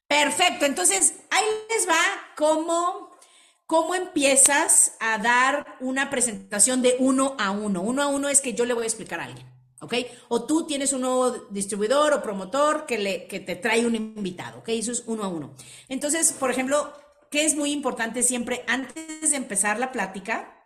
Perfecto, 0.07 0.65
entonces 0.65 1.15
ahí 1.31 1.45
les 1.69 1.89
va 1.89 1.97
cómo, 2.35 3.17
cómo 3.65 3.95
empiezas 3.95 4.97
a 4.99 5.17
dar 5.17 5.77
una 5.79 6.11
presentación 6.11 6.83
de 6.83 6.95
uno 6.99 7.35
a 7.39 7.49
uno. 7.49 7.81
Uno 7.81 8.03
a 8.03 8.07
uno 8.07 8.29
es 8.29 8.41
que 8.41 8.53
yo 8.53 8.65
le 8.65 8.75
voy 8.75 8.83
a 8.83 8.87
explicar 8.87 9.19
a 9.19 9.23
alguien. 9.25 9.47
¿ok? 9.81 9.95
O 10.27 10.45
tú 10.45 10.67
tienes 10.67 10.93
un 10.93 11.01
nuevo 11.01 11.31
distribuidor 11.49 12.13
o 12.13 12.21
promotor 12.21 12.85
que, 12.85 12.99
le, 12.99 13.27
que 13.27 13.39
te 13.39 13.55
trae 13.55 13.87
un 13.87 13.95
invitado, 13.95 14.59
¿ok? 14.59 14.69
Eso 14.69 14.91
es 14.91 15.03
uno 15.07 15.23
a 15.23 15.27
uno. 15.27 15.55
Entonces, 15.87 16.33
por 16.33 16.51
ejemplo, 16.51 16.93
¿qué 17.31 17.45
es 17.45 17.55
muy 17.55 17.71
importante 17.71 18.21
siempre 18.21 18.63
antes 18.67 19.31
de 19.31 19.37
empezar 19.37 19.79
la 19.79 19.91
plática? 19.91 20.58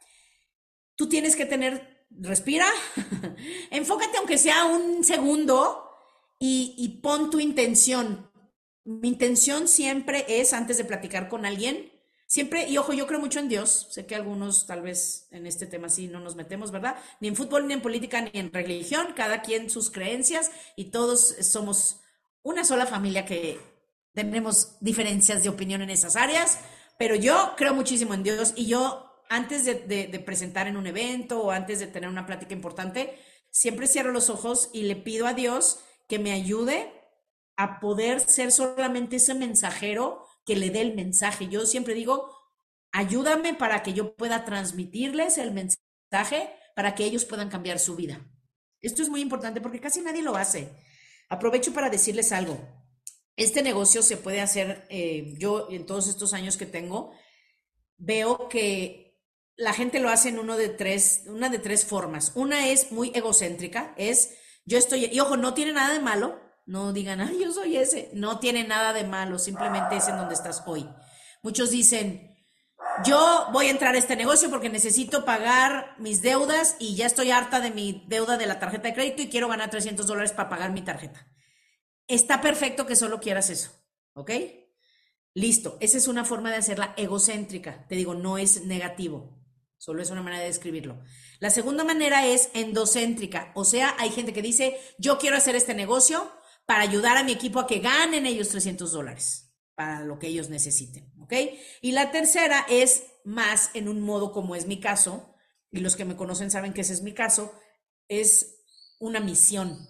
Tú 0.96 1.10
tienes 1.10 1.36
que 1.36 1.46
tener, 1.46 2.06
respira, 2.10 2.68
enfócate 3.72 4.18
aunque 4.18 4.38
sea 4.38 4.66
un 4.66 5.04
segundo 5.04 5.90
y, 6.40 7.00
pon 7.02 7.30
tu 7.30 7.40
intención. 7.40 8.30
Mi 8.84 9.08
intención 9.08 9.68
siempre 9.68 10.26
es, 10.28 10.54
antes 10.54 10.78
de 10.78 10.86
platicar 10.86 11.30
con 11.30 11.46
alguien, 11.46 11.92
Siempre, 12.26 12.68
y 12.68 12.80
ojo, 12.80 12.94
yo 12.94 13.06
creo 13.06 13.20
mucho 13.20 13.38
en 13.38 13.48
Dios. 13.48 13.90
Sé 13.92 14.08
que 14.08 14.16
algunos 14.16 14.66
tal 14.66 14.82
vez 14.82 15.28
en 15.30 15.46
este 15.46 15.68
tema 15.68 15.88
sí 15.88 16.08
no 16.08 16.20
nos 16.20 16.36
metemos, 16.36 16.72
¿verdad? 16.72 16.96
Ni 17.20 17.28
en 17.28 17.36
fútbol, 17.36 17.68
ni 17.68 17.76
en 17.76 17.82
política, 17.82 18.22
ni 18.22 18.32
en 18.40 18.52
religión. 18.52 19.14
Cada 19.16 19.44
quien 19.44 19.70
sus 19.70 19.92
creencias 19.92 20.50
y 20.76 20.86
todos 20.86 21.36
somos 21.42 22.02
una 22.42 22.64
sola 22.64 22.88
familia 22.88 23.24
que 23.24 23.60
tenemos 24.14 24.78
diferencias 24.82 25.44
de 25.44 25.50
opinión 25.50 25.84
en 25.84 25.92
esas 25.92 26.16
áreas. 26.16 26.58
Pero 26.98 27.14
yo 27.14 27.54
creo 27.56 27.76
muchísimo 27.76 28.16
en 28.16 28.24
Dios 28.24 28.54
y 28.56 28.66
yo 28.66 29.13
antes 29.30 29.66
de, 29.66 30.24
presentar 30.26 30.68
en 30.68 30.78
un 30.78 30.88
evento 30.88 31.42
o 31.42 31.52
antes 31.52 31.80
de 31.80 31.88
tener 31.88 32.10
una 32.10 32.26
plática 32.26 32.54
importante, 32.54 33.18
siempre 33.50 33.88
cierro 33.88 34.12
los 34.12 34.30
ojos 34.30 34.70
y 34.74 34.84
le 34.84 34.96
pido 34.96 35.28
a 35.28 35.34
Dios 35.34 35.80
que 36.08 36.20
me 36.20 36.32
ayude 36.32 36.92
a 37.56 37.80
poder 37.80 38.20
ser 38.20 38.52
solamente 38.52 39.18
ese 39.18 39.34
mensajero 39.34 40.26
que 40.46 40.56
le 40.56 40.70
dé 40.70 40.82
el 40.82 40.96
mensaje. 40.96 41.48
Yo 41.48 41.66
siempre 41.66 41.94
digo, 41.94 42.30
ayúdame 42.92 43.54
para 43.54 43.84
que 43.84 43.94
yo 43.94 44.16
pueda 44.16 44.46
transmitirles 44.46 45.38
el 45.38 45.52
mensaje 45.52 46.50
para 46.76 46.96
que 46.96 47.06
ellos 47.06 47.26
puedan 47.26 47.50
cambiar 47.50 47.80
su 47.80 47.96
vida. 47.96 48.26
Esto 48.82 49.02
es 49.02 49.10
muy 49.10 49.22
importante 49.22 49.62
porque 49.62 49.80
casi 49.80 50.02
nadie 50.02 50.22
lo 50.22 50.36
hace. 50.36 50.70
Aprovecho 51.30 51.74
para 51.74 51.90
decirles 51.90 52.32
algo. 52.32 52.60
Este 53.36 53.64
negocio 53.64 54.04
se 54.04 54.18
puede 54.18 54.42
hacer, 54.42 54.86
eh, 54.90 55.34
yo 55.40 55.68
en 55.72 55.86
todos 55.86 56.08
estos 56.08 56.34
años 56.34 56.58
que 56.58 56.66
tengo, 56.66 57.14
veo 57.98 58.48
que 58.50 59.03
la 59.58 59.74
gente 59.74 60.00
lo 60.00 60.10
hace 60.10 60.30
en 60.30 60.40
uno 60.40 60.58
de 60.58 60.70
tres, 60.70 61.24
una 61.28 61.50
de 61.50 61.60
tres 61.60 61.86
formas. 61.86 62.32
Una 62.36 62.68
es 62.68 62.92
muy 62.92 63.12
egocéntrica, 63.14 63.94
es 63.98 64.36
yo 64.66 64.78
estoy, 64.78 65.06
y 65.06 65.20
ojo, 65.20 65.38
no 65.38 65.54
tiene 65.54 65.74
nada 65.74 65.94
de 65.94 66.00
malo, 66.00 66.40
no 66.66 66.94
digan, 66.94 67.20
ay, 67.22 67.40
yo 67.42 67.52
soy 67.52 67.78
ese. 67.78 68.10
No 68.14 68.40
tiene 68.40 68.64
nada 68.66 68.94
de 68.94 69.04
malo, 69.04 69.38
simplemente 69.38 69.98
es 69.98 70.08
en 70.08 70.18
donde 70.18 70.34
estás 70.34 70.64
hoy. 70.66 70.88
Muchos 71.42 71.72
dicen, 71.72 72.34
yo 73.06 73.48
voy 73.52 73.68
a 73.68 73.72
entrar 73.72 73.96
a 73.96 73.98
este 73.98 74.16
negocio 74.16 74.50
porque 74.50 74.70
necesito 74.70 75.26
pagar 75.26 75.96
mis 76.00 76.22
deudas 76.22 76.78
y 76.80 76.96
ya 76.96 77.06
estoy 77.06 77.32
harta 77.32 77.60
de 77.60 77.72
mi 77.72 78.06
deuda 78.08 78.38
de 78.38 78.46
la 78.46 78.60
tarjeta 78.60 78.88
de 78.88 78.94
crédito 78.94 79.22
y 79.22 79.30
quiero 79.30 79.50
ganar 79.50 79.70
300 79.70 80.08
dólares 80.08 80.32
para 80.32 80.50
pagar 80.50 80.72
mi 80.72 80.82
tarjeta. 80.82 81.28
Está 82.08 82.42
perfecto 82.42 82.86
que 82.86 82.96
solo 82.96 83.20
quieras 83.20 83.50
eso, 83.50 83.72
¿ok? 84.14 84.32
Listo, 85.34 85.78
esa 85.80 85.98
es 85.98 86.08
una 86.08 86.26
forma 86.26 86.52
de 86.52 86.58
hacerla 86.58 86.94
egocéntrica. 86.96 87.88
Te 87.88 87.96
digo, 87.96 88.14
no 88.14 88.38
es 88.38 88.66
negativo, 88.66 89.43
solo 89.84 90.02
es 90.02 90.12
una 90.12 90.22
manera 90.22 90.44
de 90.44 90.48
describirlo. 90.48 91.04
La 91.40 91.50
segunda 91.50 91.84
manera 91.84 92.26
es 92.26 92.50
endocéntrica, 92.54 93.52
o 93.54 93.66
sea, 93.66 93.98
hay 94.00 94.12
gente 94.12 94.32
que 94.32 94.42
dice, 94.42 94.80
yo 94.98 95.18
quiero 95.18 95.36
hacer 95.36 95.58
este 95.58 95.74
negocio, 95.74 96.32
para 96.66 96.84
ayudar 96.84 97.18
a 97.18 97.26
mi 97.26 97.34
equipo 97.34 97.60
a 97.60 97.68
que 97.68 97.80
ganen 97.80 98.26
ellos 98.26 98.48
300 98.48 98.94
dólares 98.94 99.54
para 99.76 100.06
lo 100.06 100.20
que 100.20 100.28
ellos 100.28 100.48
necesiten, 100.50 101.12
¿ok? 101.20 101.34
Y 101.82 101.92
la 101.92 102.12
tercera 102.12 102.66
es 102.70 103.04
más 103.26 103.72
en 103.74 103.90
un 103.90 104.00
modo 104.00 104.32
como 104.32 104.56
es 104.56 104.68
mi 104.68 104.80
caso, 104.80 105.36
y 105.70 105.82
los 105.82 105.98
que 105.98 106.06
me 106.06 106.16
conocen 106.16 106.50
saben 106.50 106.72
que 106.72 106.80
ese 106.80 106.94
es 106.94 107.02
mi 107.02 107.14
caso, 107.14 107.54
es 108.08 108.64
una 109.00 109.20
misión. 109.20 109.86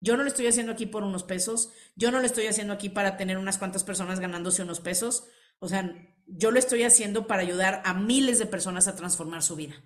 Yo 0.00 0.16
no 0.16 0.24
lo 0.24 0.28
estoy 0.28 0.48
haciendo 0.48 0.72
aquí 0.72 0.86
por 0.86 1.04
unos 1.04 1.22
pesos, 1.22 1.70
yo 1.94 2.10
no 2.10 2.18
lo 2.18 2.26
estoy 2.26 2.48
haciendo 2.48 2.72
aquí 2.72 2.88
para 2.88 3.16
tener 3.16 3.38
unas 3.38 3.58
cuantas 3.58 3.84
personas 3.84 4.18
ganándose 4.18 4.62
unos 4.62 4.80
pesos, 4.80 5.28
o 5.60 5.68
sea, 5.68 5.94
yo 6.36 6.50
lo 6.50 6.58
estoy 6.58 6.84
haciendo 6.84 7.26
para 7.26 7.42
ayudar 7.42 7.82
a 7.84 7.94
miles 7.94 8.38
de 8.38 8.46
personas 8.46 8.88
a 8.88 8.96
transformar 8.96 9.42
su 9.42 9.56
vida 9.56 9.82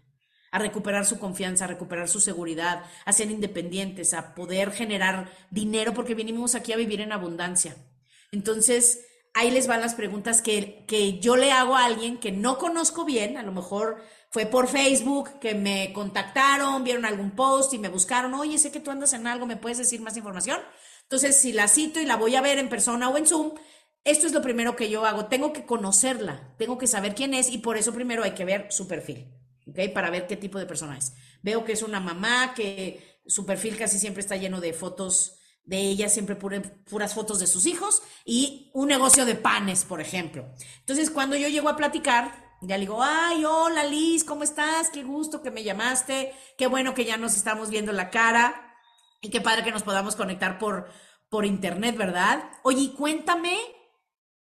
a 0.55 0.59
recuperar 0.61 1.05
su 1.05 1.19
confianza, 1.19 1.65
a 1.65 1.67
recuperar 1.67 2.09
su 2.09 2.21
seguridad, 2.21 2.85
a 3.05 3.13
ser 3.13 3.29
independientes, 3.29 4.15
a 4.15 4.37
poder 4.37 4.71
generar 4.71 5.29
dinero, 5.51 5.95
porque 5.95 6.15
vinimos 6.15 6.55
aquí 6.55 6.73
a 6.73 6.77
vivir 6.77 7.01
en 7.01 7.11
abundancia. 7.11 7.75
Entonces, 8.31 9.05
ahí 9.35 9.51
les 9.51 9.67
van 9.67 9.81
las 9.81 9.97
preguntas 9.97 10.43
que, 10.43 10.85
que 10.87 11.19
yo 11.19 11.35
le 11.35 11.51
hago 11.51 11.75
a 11.75 11.85
alguien 11.85 12.19
que 12.19 12.31
no 12.31 12.57
conozco 12.59 13.05
bien, 13.05 13.37
a 13.37 13.43
lo 13.43 13.51
mejor 13.51 14.01
fue 14.31 14.47
por 14.47 14.69
Facebook 14.69 15.41
que 15.41 15.57
me 15.57 15.93
contactaron, 15.93 16.85
vieron 16.85 17.05
algún 17.05 17.33
post 17.33 17.75
y 17.75 17.81
me 17.81 17.89
buscaron, 17.89 18.33
oye, 18.35 18.57
sé 18.57 18.71
que 18.71 18.79
tú 18.79 18.93
andas 18.93 19.13
en 19.13 19.27
algo, 19.27 19.47
¿me 19.47 19.57
puedes 19.57 19.79
decir 19.79 20.01
más 20.03 20.17
información? 20.17 20.61
Entonces, 21.03 21.37
si 21.37 21.53
la 21.53 21.67
cito 21.67 21.99
y 21.99 22.07
la 22.07 22.15
voy 22.15 22.37
a 22.37 22.41
ver 22.41 22.59
en 22.59 22.69
persona 22.69 23.09
o 23.09 23.19
en 23.19 23.27
Zoom, 23.27 23.55
esto 24.05 24.27
es 24.27 24.33
lo 24.33 24.43
primero 24.43 24.77
que 24.77 24.91
yo 24.91 25.05
hago. 25.07 25.27
Tengo 25.27 25.53
que 25.53 25.65
conocerla, 25.65 26.55
tengo 26.59 26.79
que 26.79 26.87
saber 26.87 27.15
quién 27.15 27.35
es 27.35 27.51
y 27.51 27.59
por 27.59 27.77
eso 27.77 27.93
primero 27.93 28.23
hay 28.23 28.33
que 28.33 28.45
ver 28.45 28.67
su 28.71 28.87
perfil. 28.87 29.33
¿ok? 29.67 29.93
Para 29.93 30.11
ver 30.11 30.27
qué 30.27 30.37
tipo 30.37 30.59
de 30.59 30.67
persona 30.67 30.97
es. 30.97 31.15
Veo 31.43 31.65
que 31.65 31.73
es 31.73 31.83
una 31.83 32.01
mamá, 32.01 32.55
que 32.55 33.21
su 33.27 33.47
perfil 33.47 33.77
casi 33.77 33.99
siempre 33.99 34.21
está 34.21 34.37
lleno 34.37 34.61
de 34.61 34.73
fotos 34.73 35.39
de 35.65 35.79
ella, 35.79 36.11
siempre 36.11 36.37
puras 36.37 37.15
fotos 37.15 37.41
de 37.41 37.47
sus 37.47 37.65
hijos 37.65 38.03
y 38.25 38.71
un 38.75 38.89
negocio 38.89 39.25
de 39.25 39.35
panes, 39.35 39.85
por 39.85 40.01
ejemplo. 40.01 40.47
Entonces, 40.81 41.11
cuando 41.11 41.37
yo 41.37 41.49
llego 41.49 41.71
a 41.71 41.77
platicar, 41.77 42.59
ya 42.61 42.77
le 42.77 42.83
digo, 42.83 43.03
ay, 43.03 43.45
hola 43.45 43.85
Liz, 43.85 44.25
¿cómo 44.25 44.45
estás? 44.45 44.91
Qué 44.91 45.03
gusto 45.03 45.43
que 45.43 45.51
me 45.51 45.65
llamaste, 45.65 46.33
qué 46.59 46.67
bueno 46.67 46.95
que 46.95 47.07
ya 47.07 47.17
nos 47.17 47.37
estamos 47.37 47.71
viendo 47.71 47.93
la 47.93 48.11
cara 48.11 48.77
y 49.23 49.31
qué 49.31 49.41
padre 49.41 49.65
que 49.65 49.73
nos 49.73 49.83
podamos 49.83 50.17
conectar 50.17 50.59
por, 50.59 50.91
por 51.31 51.47
internet, 51.47 51.97
¿verdad? 51.97 52.45
Oye, 52.63 52.93
cuéntame 52.95 53.57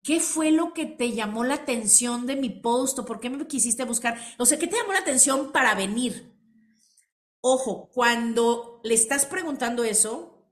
¿Qué 0.06 0.20
fue 0.20 0.52
lo 0.52 0.72
que 0.72 0.86
te 0.86 1.14
llamó 1.14 1.44
la 1.44 1.56
atención 1.56 2.28
de 2.28 2.36
mi 2.36 2.52
post 2.52 3.00
por 3.00 3.20
qué 3.20 3.32
me 3.32 3.48
quisiste 3.48 3.86
buscar? 3.86 4.22
O 4.38 4.46
sea, 4.46 4.60
¿qué 4.60 4.68
te 4.68 4.78
llamó 4.78 4.94
la 4.94 5.00
atención 5.00 5.52
para 5.52 5.74
venir? 5.74 6.32
Ojo, 7.42 7.90
cuando 7.92 8.82
le 8.84 8.94
estás 8.94 9.26
preguntando 9.26 9.84
eso, 9.84 10.48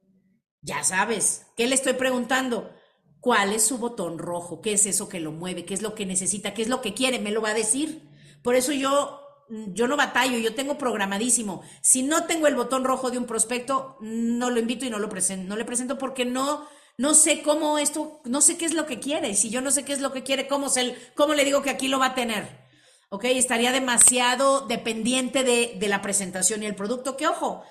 ya 0.62 0.84
sabes, 0.84 1.46
¿qué 1.56 1.68
le 1.68 1.76
estoy 1.76 1.94
preguntando? 1.94 2.74
¿Cuál 3.20 3.54
es 3.54 3.64
su 3.64 3.78
botón 3.78 4.18
rojo? 4.18 4.60
¿Qué 4.60 4.74
es 4.74 4.88
eso 4.88 5.08
que 5.08 5.20
lo 5.20 5.32
mueve? 5.32 5.66
¿Qué 5.66 5.76
es 5.76 5.84
lo 5.84 5.94
que 5.94 6.08
necesita? 6.08 6.56
¿Qué 6.56 6.64
es 6.64 6.68
lo 6.68 6.82
que 6.82 6.96
quiere? 6.96 7.20
Me 7.20 7.32
lo 7.32 7.44
va 7.44 7.50
a 7.50 7.54
decir. 7.54 8.10
Por 8.42 8.56
eso 8.56 8.72
yo 8.72 9.20
yo 9.50 9.88
no 9.88 9.96
batallo, 9.98 10.40
yo 10.40 10.56
tengo 10.56 10.80
programadísimo. 10.80 11.62
Si 11.82 12.02
no 12.02 12.26
tengo 12.26 12.48
el 12.48 12.56
botón 12.56 12.84
rojo 12.84 13.12
de 13.12 13.20
un 13.20 13.26
prospecto, 13.26 13.98
no 14.02 14.50
lo 14.50 14.60
invito 14.60 14.86
y 14.86 14.90
no 14.90 14.98
lo 14.98 15.10
presento, 15.10 15.48
no 15.48 15.56
le 15.56 15.66
presento 15.66 16.00
porque 16.00 16.26
no 16.26 16.66
no 16.98 17.14
sé 17.14 17.42
cómo 17.42 17.78
esto, 17.80 18.22
no 18.26 18.42
sé 18.42 18.58
qué 18.58 18.66
es 18.66 18.74
lo 18.74 18.86
que 18.86 19.00
quiere. 19.00 19.36
Si 19.36 19.50
yo 19.50 19.62
no 19.62 19.72
sé 19.72 19.84
qué 19.84 19.94
es 19.94 20.02
lo 20.02 20.12
que 20.12 20.24
quiere, 20.24 20.48
¿cómo, 20.48 20.70
se, 20.70 20.96
cómo 21.16 21.34
le 21.34 21.46
digo 21.46 21.62
que 21.62 21.70
aquí 21.70 21.88
lo 21.88 22.00
va 22.00 22.08
a 22.08 22.16
tener? 22.16 22.64
¿Ok? 23.10 23.26
Estaría 23.26 23.72
demasiado 23.72 24.68
dependiente 24.68 25.44
de, 25.44 25.76
de 25.80 25.88
la 25.88 26.02
presentación 26.02 26.64
y 26.64 26.66
el 26.66 26.76
producto. 26.76 27.18
Que 27.18 27.28
ojo, 27.28 27.64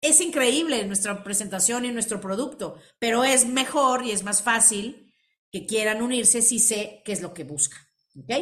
es 0.00 0.20
increíble 0.20 0.84
nuestra 0.86 1.22
presentación 1.22 1.84
y 1.84 1.92
nuestro 1.92 2.20
producto, 2.20 2.76
pero 2.98 3.24
es 3.24 3.46
mejor 3.46 4.04
y 4.04 4.12
es 4.12 4.22
más 4.22 4.42
fácil 4.42 5.14
que 5.50 5.66
quieran 5.66 6.02
unirse 6.02 6.42
si 6.42 6.58
sé 6.58 7.02
qué 7.04 7.12
es 7.12 7.22
lo 7.22 7.34
que 7.34 7.44
buscan. 7.44 7.80
¿Ok? 8.18 8.32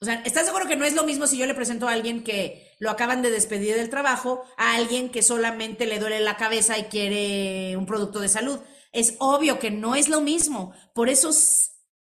O 0.00 0.06
sea, 0.06 0.22
¿estás 0.24 0.46
seguro 0.46 0.66
que 0.66 0.76
no 0.76 0.86
es 0.86 0.94
lo 0.94 1.04
mismo 1.04 1.26
si 1.26 1.36
yo 1.36 1.44
le 1.44 1.54
presento 1.54 1.86
a 1.86 1.92
alguien 1.92 2.24
que 2.24 2.74
lo 2.78 2.88
acaban 2.90 3.20
de 3.20 3.30
despedir 3.30 3.74
del 3.74 3.90
trabajo 3.90 4.42
a 4.56 4.76
alguien 4.76 5.10
que 5.10 5.22
solamente 5.22 5.86
le 5.86 5.98
duele 5.98 6.20
la 6.20 6.38
cabeza 6.38 6.78
y 6.78 6.84
quiere 6.84 7.76
un 7.76 7.84
producto 7.84 8.20
de 8.20 8.28
salud? 8.28 8.58
Es 8.98 9.14
obvio 9.20 9.60
que 9.60 9.70
no 9.70 9.94
es 9.94 10.08
lo 10.08 10.20
mismo. 10.20 10.74
Por 10.92 11.08
eso, 11.08 11.30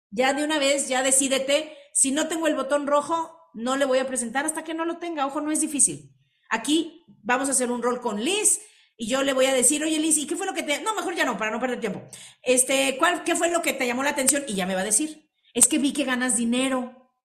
ya 0.10 0.34
de 0.34 0.44
una 0.44 0.60
vez, 0.60 0.90
ya 0.90 1.02
decídete, 1.04 1.78
si 1.94 2.12
no 2.12 2.28
tengo 2.28 2.48
el 2.48 2.56
botón 2.56 2.86
rojo, 2.86 3.50
no 3.54 3.78
le 3.78 3.86
voy 3.86 4.00
a 4.00 4.08
presentar 4.08 4.46
hasta 4.46 4.66
que 4.66 4.74
no 4.74 4.84
lo 4.84 4.98
tenga. 4.98 5.26
Ojo, 5.26 5.40
no 5.40 5.54
es 5.54 5.62
difícil. 5.62 6.14
Aquí 6.50 7.06
vamos 7.24 7.48
a 7.48 7.54
hacer 7.54 7.72
un 7.72 7.82
rol 7.82 8.02
con 8.02 8.22
Liz 8.22 8.60
y 8.98 9.08
yo 9.08 9.24
le 9.24 9.32
voy 9.32 9.46
a 9.46 9.54
decir, 9.54 9.82
oye 9.82 10.00
Liz, 10.00 10.18
¿y 10.18 10.28
qué 10.28 10.36
fue 10.36 10.46
lo 10.46 10.54
que 10.54 10.64
te... 10.64 10.82
No, 10.82 10.94
mejor 10.94 11.16
ya 11.16 11.24
no, 11.24 11.38
para 11.38 11.50
no 11.50 11.62
perder 11.62 11.80
tiempo. 11.80 12.02
Este, 12.44 12.98
¿cuál, 12.98 13.24
¿qué 13.24 13.38
fue 13.38 13.50
lo 13.50 13.62
que 13.62 13.72
te 13.72 13.88
llamó 13.88 14.04
la 14.04 14.10
atención? 14.10 14.44
Y 14.50 14.56
ya 14.56 14.66
me 14.66 14.76
va 14.76 14.82
a 14.82 14.84
decir, 14.84 15.32
es 15.54 15.70
que 15.70 15.78
vi 15.78 15.94
que 15.94 16.04
ganas 16.04 16.36
dinero 16.36 17.16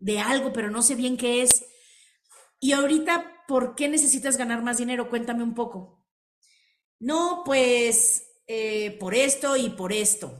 de 0.00 0.18
algo, 0.18 0.52
pero 0.52 0.72
no 0.72 0.82
sé 0.82 0.96
bien 0.96 1.16
qué 1.16 1.42
es. 1.42 1.66
Y 2.58 2.72
ahorita, 2.72 3.44
¿por 3.46 3.76
qué 3.76 3.86
necesitas 3.86 4.36
ganar 4.36 4.64
más 4.64 4.78
dinero? 4.78 5.08
Cuéntame 5.08 5.44
un 5.44 5.54
poco. 5.54 6.04
No, 6.98 7.42
pues 7.44 8.33
eh, 8.46 8.96
por 8.98 9.14
esto 9.14 9.56
y 9.56 9.70
por 9.70 9.92
esto. 9.92 10.38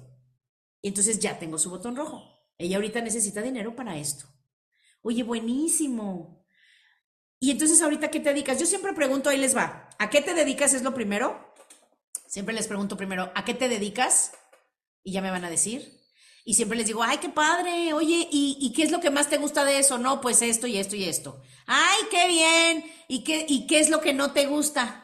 Y 0.82 0.88
entonces 0.88 1.18
ya 1.18 1.38
tengo 1.38 1.58
su 1.58 1.70
botón 1.70 1.96
rojo. 1.96 2.22
Ella 2.58 2.76
ahorita 2.76 3.00
necesita 3.00 3.42
dinero 3.42 3.74
para 3.74 3.96
esto. 3.96 4.26
Oye, 5.02 5.22
buenísimo. 5.22 6.46
Y 7.40 7.50
entonces 7.50 7.82
ahorita, 7.82 8.10
¿qué 8.10 8.20
te 8.20 8.30
dedicas? 8.30 8.58
Yo 8.58 8.66
siempre 8.66 8.92
pregunto, 8.92 9.28
ahí 9.28 9.38
les 9.38 9.56
va. 9.56 9.90
¿A 9.98 10.10
qué 10.10 10.22
te 10.22 10.34
dedicas 10.34 10.72
es 10.72 10.82
lo 10.82 10.94
primero? 10.94 11.52
Siempre 12.26 12.54
les 12.54 12.66
pregunto 12.66 12.96
primero, 12.96 13.30
¿a 13.34 13.44
qué 13.44 13.54
te 13.54 13.68
dedicas? 13.68 14.32
Y 15.02 15.12
ya 15.12 15.20
me 15.20 15.30
van 15.30 15.44
a 15.44 15.50
decir. 15.50 16.00
Y 16.44 16.54
siempre 16.54 16.76
les 16.76 16.86
digo, 16.86 17.02
ay, 17.02 17.18
qué 17.18 17.28
padre, 17.28 17.92
oye, 17.94 18.28
¿y, 18.30 18.72
qué 18.74 18.82
es 18.82 18.90
lo 18.90 19.00
que 19.00 19.10
más 19.10 19.30
te 19.30 19.38
gusta 19.38 19.64
de 19.64 19.78
eso? 19.78 19.98
No, 19.98 20.20
pues 20.20 20.42
esto 20.42 20.66
y 20.66 20.76
esto 20.76 20.96
y 20.96 21.04
esto. 21.04 21.40
Ay, 21.66 21.98
qué 22.10 22.26
bien. 22.26 22.84
¿Y 23.08 23.24
qué, 23.24 23.46
¿Y 23.48 23.66
qué 23.66 23.78
es 23.78 23.88
lo 23.88 24.00
que 24.00 24.12
no 24.12 24.32
te 24.32 24.46
gusta? 24.46 25.03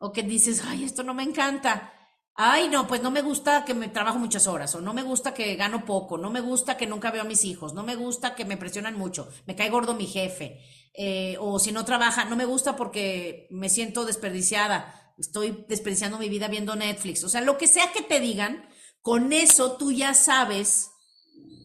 O 0.00 0.12
que 0.12 0.24
dices, 0.24 0.62
ay, 0.66 0.82
esto 0.82 1.02
no 1.04 1.14
me 1.14 1.22
encanta. 1.22 1.92
Ay, 2.34 2.68
no, 2.68 2.88
pues 2.88 3.02
no 3.02 3.10
me 3.10 3.22
gusta 3.22 3.64
que 3.64 3.74
me 3.74 3.88
trabajo 3.88 4.18
muchas 4.18 4.46
horas, 4.46 4.74
o 4.74 4.80
no 4.80 4.94
me 4.94 5.02
gusta 5.02 5.34
que 5.34 5.54
gano 5.56 5.84
poco, 5.84 6.16
no 6.16 6.30
me 6.30 6.40
gusta 6.40 6.76
que 6.76 6.86
nunca 6.86 7.10
veo 7.10 7.22
a 7.22 7.26
mis 7.26 7.44
hijos, 7.44 7.74
no 7.74 7.82
me 7.82 7.96
gusta 7.96 8.34
que 8.34 8.46
me 8.46 8.56
presionan 8.56 8.96
mucho, 8.96 9.28
me 9.46 9.56
cae 9.56 9.68
gordo 9.68 9.94
mi 9.94 10.06
jefe, 10.06 10.58
eh, 10.94 11.36
o 11.38 11.58
si 11.58 11.70
no 11.70 11.84
trabaja, 11.84 12.24
no 12.24 12.36
me 12.36 12.46
gusta 12.46 12.76
porque 12.76 13.46
me 13.50 13.68
siento 13.68 14.06
desperdiciada, 14.06 15.12
estoy 15.18 15.66
desperdiciando 15.68 16.18
mi 16.18 16.30
vida 16.30 16.48
viendo 16.48 16.76
Netflix. 16.76 17.24
O 17.24 17.28
sea, 17.28 17.42
lo 17.42 17.58
que 17.58 17.66
sea 17.66 17.92
que 17.92 18.02
te 18.02 18.20
digan, 18.20 18.66
con 19.02 19.32
eso 19.32 19.76
tú 19.76 19.92
ya 19.92 20.14
sabes 20.14 20.90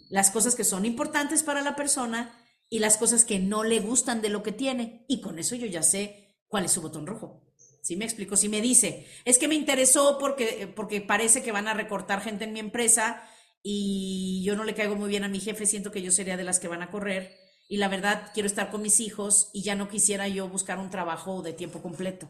las 0.09 0.29
cosas 0.31 0.55
que 0.55 0.63
son 0.63 0.85
importantes 0.85 1.43
para 1.43 1.61
la 1.61 1.75
persona 1.75 2.37
y 2.69 2.79
las 2.79 2.97
cosas 2.97 3.25
que 3.25 3.39
no 3.39 3.63
le 3.63 3.79
gustan 3.79 4.21
de 4.21 4.29
lo 4.29 4.43
que 4.43 4.51
tiene. 4.51 5.05
Y 5.07 5.21
con 5.21 5.39
eso 5.39 5.55
yo 5.55 5.67
ya 5.67 5.83
sé 5.83 6.41
cuál 6.47 6.65
es 6.65 6.71
su 6.71 6.81
botón 6.81 7.07
rojo. 7.07 7.44
¿Sí 7.85 7.95
me 7.95 8.05
explico? 8.05 8.35
Si 8.35 8.49
me 8.49 8.61
dice, 8.61 9.05
es 9.25 9.37
que 9.37 9.47
me 9.47 9.53
interesó 9.53 10.17
porque, 10.17 10.67
porque 10.75 11.01
parece 11.01 11.43
que 11.43 11.51
van 11.51 11.67
a 11.67 11.75
recortar 11.75 12.19
gente 12.19 12.43
en 12.45 12.51
mi 12.51 12.59
empresa 12.59 13.21
y 13.61 14.41
yo 14.43 14.55
no 14.55 14.63
le 14.63 14.73
caigo 14.73 14.95
muy 14.95 15.07
bien 15.07 15.23
a 15.23 15.27
mi 15.27 15.39
jefe, 15.39 15.67
siento 15.67 15.91
que 15.91 16.01
yo 16.01 16.11
sería 16.11 16.35
de 16.35 16.43
las 16.43 16.59
que 16.59 16.67
van 16.67 16.81
a 16.81 16.89
correr 16.89 17.37
y 17.69 17.77
la 17.77 17.87
verdad 17.87 18.31
quiero 18.33 18.47
estar 18.47 18.71
con 18.71 18.81
mis 18.81 18.99
hijos 18.99 19.51
y 19.53 19.61
ya 19.61 19.75
no 19.75 19.87
quisiera 19.87 20.27
yo 20.27 20.49
buscar 20.49 20.79
un 20.79 20.89
trabajo 20.89 21.43
de 21.43 21.53
tiempo 21.53 21.83
completo. 21.83 22.27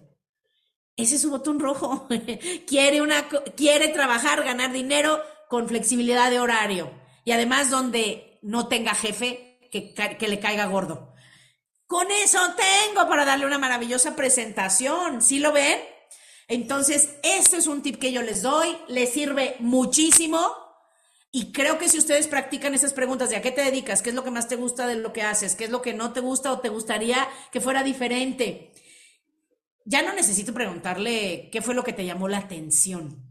Ese 0.98 1.16
es 1.16 1.22
su 1.22 1.30
botón 1.30 1.62
rojo. 1.62 2.06
quiere, 2.68 3.02
una, 3.02 3.30
quiere 3.56 3.88
trabajar, 3.88 4.44
ganar 4.44 4.74
dinero 4.74 5.22
con 5.48 5.70
flexibilidad 5.70 6.30
de 6.32 6.42
horario. 6.42 6.92
Y 7.24 7.32
además 7.32 7.70
donde 7.70 8.40
no 8.42 8.68
tenga 8.68 8.94
jefe 8.94 9.58
que, 9.72 9.94
que 9.94 10.28
le 10.28 10.42
caiga 10.42 10.66
gordo. 10.66 11.15
Con 11.88 12.10
eso 12.12 12.40
tengo 12.56 13.08
para 13.08 13.26
darle 13.26 13.46
una 13.46 13.60
maravillosa 13.60 14.16
presentación. 14.16 15.22
¿Sí 15.22 15.40
lo 15.40 15.52
ven? 15.52 15.80
Entonces, 16.48 17.10
este 17.24 17.58
es 17.58 17.68
un 17.68 17.82
tip 17.82 18.00
que 18.00 18.12
yo 18.12 18.22
les 18.22 18.42
doy. 18.42 18.78
Les 18.88 19.12
sirve 19.12 19.56
muchísimo. 19.60 20.40
Y 21.32 21.52
creo 21.52 21.78
que 21.78 21.90
si 21.90 21.98
ustedes 21.98 22.28
practican 22.28 22.74
esas 22.74 22.94
preguntas 22.94 23.30
de 23.30 23.36
a 23.36 23.42
qué 23.42 23.52
te 23.52 23.62
dedicas, 23.62 24.02
qué 24.02 24.10
es 24.10 24.16
lo 24.16 24.24
que 24.24 24.32
más 24.32 24.48
te 24.48 24.56
gusta 24.56 24.88
de 24.88 24.96
lo 24.96 25.12
que 25.12 25.22
haces, 25.22 25.56
qué 25.56 25.66
es 25.66 25.70
lo 25.70 25.82
que 25.82 25.94
no 25.94 26.14
te 26.14 26.22
gusta 26.22 26.52
o 26.54 26.60
te 26.60 26.70
gustaría 26.70 27.28
que 27.52 27.60
fuera 27.60 27.84
diferente, 27.84 28.72
ya 29.84 30.02
no 30.02 30.14
necesito 30.14 30.54
preguntarle 30.54 31.50
qué 31.52 31.62
fue 31.62 31.76
lo 31.76 31.84
que 31.84 31.92
te 31.92 32.06
llamó 32.06 32.30
la 32.30 32.38
atención. 32.38 33.22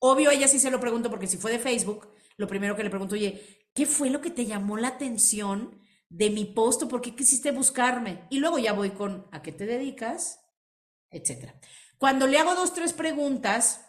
Obvio, 0.00 0.32
ella 0.32 0.48
sí 0.48 0.58
se 0.58 0.70
lo 0.70 0.80
pregunto 0.80 1.10
porque 1.10 1.28
si 1.28 1.36
fue 1.36 1.52
de 1.52 1.60
Facebook, 1.60 2.08
lo 2.36 2.48
primero 2.48 2.74
que 2.74 2.82
le 2.82 2.90
pregunto, 2.90 3.14
oye, 3.14 3.68
¿qué 3.72 3.86
fue 3.86 4.10
lo 4.10 4.20
que 4.20 4.30
te 4.30 4.46
llamó 4.46 4.76
la 4.76 4.88
atención 4.88 5.80
de 6.16 6.30
mi 6.30 6.44
post 6.44 6.84
por 6.84 7.00
qué 7.00 7.14
quisiste 7.14 7.50
buscarme? 7.50 8.26
Y 8.30 8.38
luego 8.38 8.58
ya 8.58 8.72
voy 8.72 8.90
con 8.90 9.26
¿a 9.32 9.42
qué 9.42 9.50
te 9.50 9.66
dedicas? 9.66 10.40
Etcétera. 11.10 11.60
Cuando 11.98 12.28
le 12.28 12.38
hago 12.38 12.54
dos, 12.54 12.72
tres 12.72 12.92
preguntas, 12.92 13.84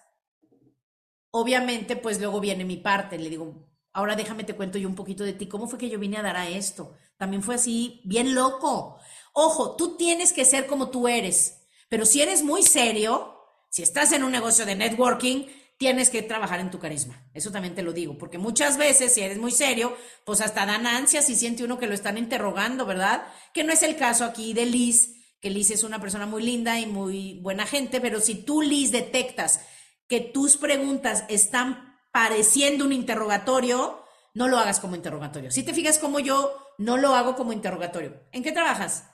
obviamente, 1.30 1.96
pues 1.96 2.20
luego 2.20 2.40
viene 2.40 2.66
mi 2.66 2.78
parte. 2.78 3.20
Le 3.20 3.30
digo, 3.30 3.70
ahora 3.94 4.16
déjame 4.16 4.44
te 4.44 4.56
cuento 4.56 4.80
yo 4.80 4.90
un 4.90 4.96
poquito 4.96 5.24
de 5.24 5.34
ti. 5.34 5.48
¿Cómo 5.48 5.68
fue 5.68 5.78
que 5.78 5.90
yo 5.90 6.00
vine 6.00 6.18
a 6.18 6.24
dar 6.24 6.36
a 6.36 6.50
esto? 6.50 6.96
También 7.18 7.44
fue 7.44 7.56
así, 7.56 8.02
bien 8.06 8.34
loco. 8.34 8.98
Ojo, 9.34 9.76
tú 9.76 9.96
tienes 9.96 10.34
que 10.34 10.46
ser 10.46 10.66
como 10.66 10.90
tú 10.90 11.08
eres. 11.08 11.68
Pero 11.90 12.06
si 12.06 12.22
eres 12.22 12.44
muy 12.44 12.64
serio, 12.64 13.36
si 13.70 13.84
estás 13.84 14.12
en 14.14 14.24
un 14.24 14.32
negocio 14.32 14.66
de 14.66 14.76
networking, 14.76 15.46
tienes 15.78 16.10
que 16.10 16.22
trabajar 16.22 16.60
en 16.60 16.72
tu 16.72 16.80
carisma. 16.80 17.28
Eso 17.34 17.52
también 17.52 17.76
te 17.76 17.84
lo 17.84 17.94
digo, 17.94 18.18
porque 18.18 18.38
muchas 18.38 18.78
veces 18.78 19.14
si 19.14 19.22
eres 19.22 19.38
muy 19.38 19.52
serio, 19.52 19.96
pues 20.26 20.42
hasta 20.42 20.66
dan 20.66 20.88
ansias 20.88 21.30
y 21.30 21.36
siente 21.36 21.64
uno 21.64 21.78
que 21.78 21.88
lo 21.88 21.94
están 21.94 22.18
interrogando, 22.18 22.86
¿verdad? 22.86 23.28
Que 23.54 23.64
no 23.64 23.74
es 23.74 23.84
el 23.84 23.98
caso 23.98 24.26
aquí 24.26 24.54
de 24.54 24.66
Liz, 24.66 25.16
que 25.42 25.50
Liz 25.50 25.72
es 25.72 25.84
una 25.84 26.00
persona 26.00 26.26
muy 26.26 26.44
linda 26.44 26.80
y 26.80 26.86
muy 26.86 27.40
buena 27.42 27.66
gente, 27.66 28.00
pero 28.02 28.20
si 28.20 28.36
tú, 28.36 28.62
Liz, 28.62 28.92
detectas 28.92 29.62
que 30.08 30.22
tus 30.22 30.58
preguntas 30.58 31.26
están 31.30 32.00
pareciendo 32.12 32.86
un 32.86 32.94
interrogatorio, 32.94 34.04
no 34.34 34.48
lo 34.48 34.58
hagas 34.58 34.80
como 34.80 34.96
interrogatorio. 34.96 35.52
Si 35.52 35.64
te 35.64 35.74
fijas 35.74 35.98
como 35.98 36.20
yo 36.20 36.66
no 36.78 36.98
lo 36.98 37.16
hago 37.16 37.36
como 37.36 37.54
interrogatorio. 37.54 38.22
¿En 38.32 38.44
qué 38.44 38.52
trabajas? 38.52 39.10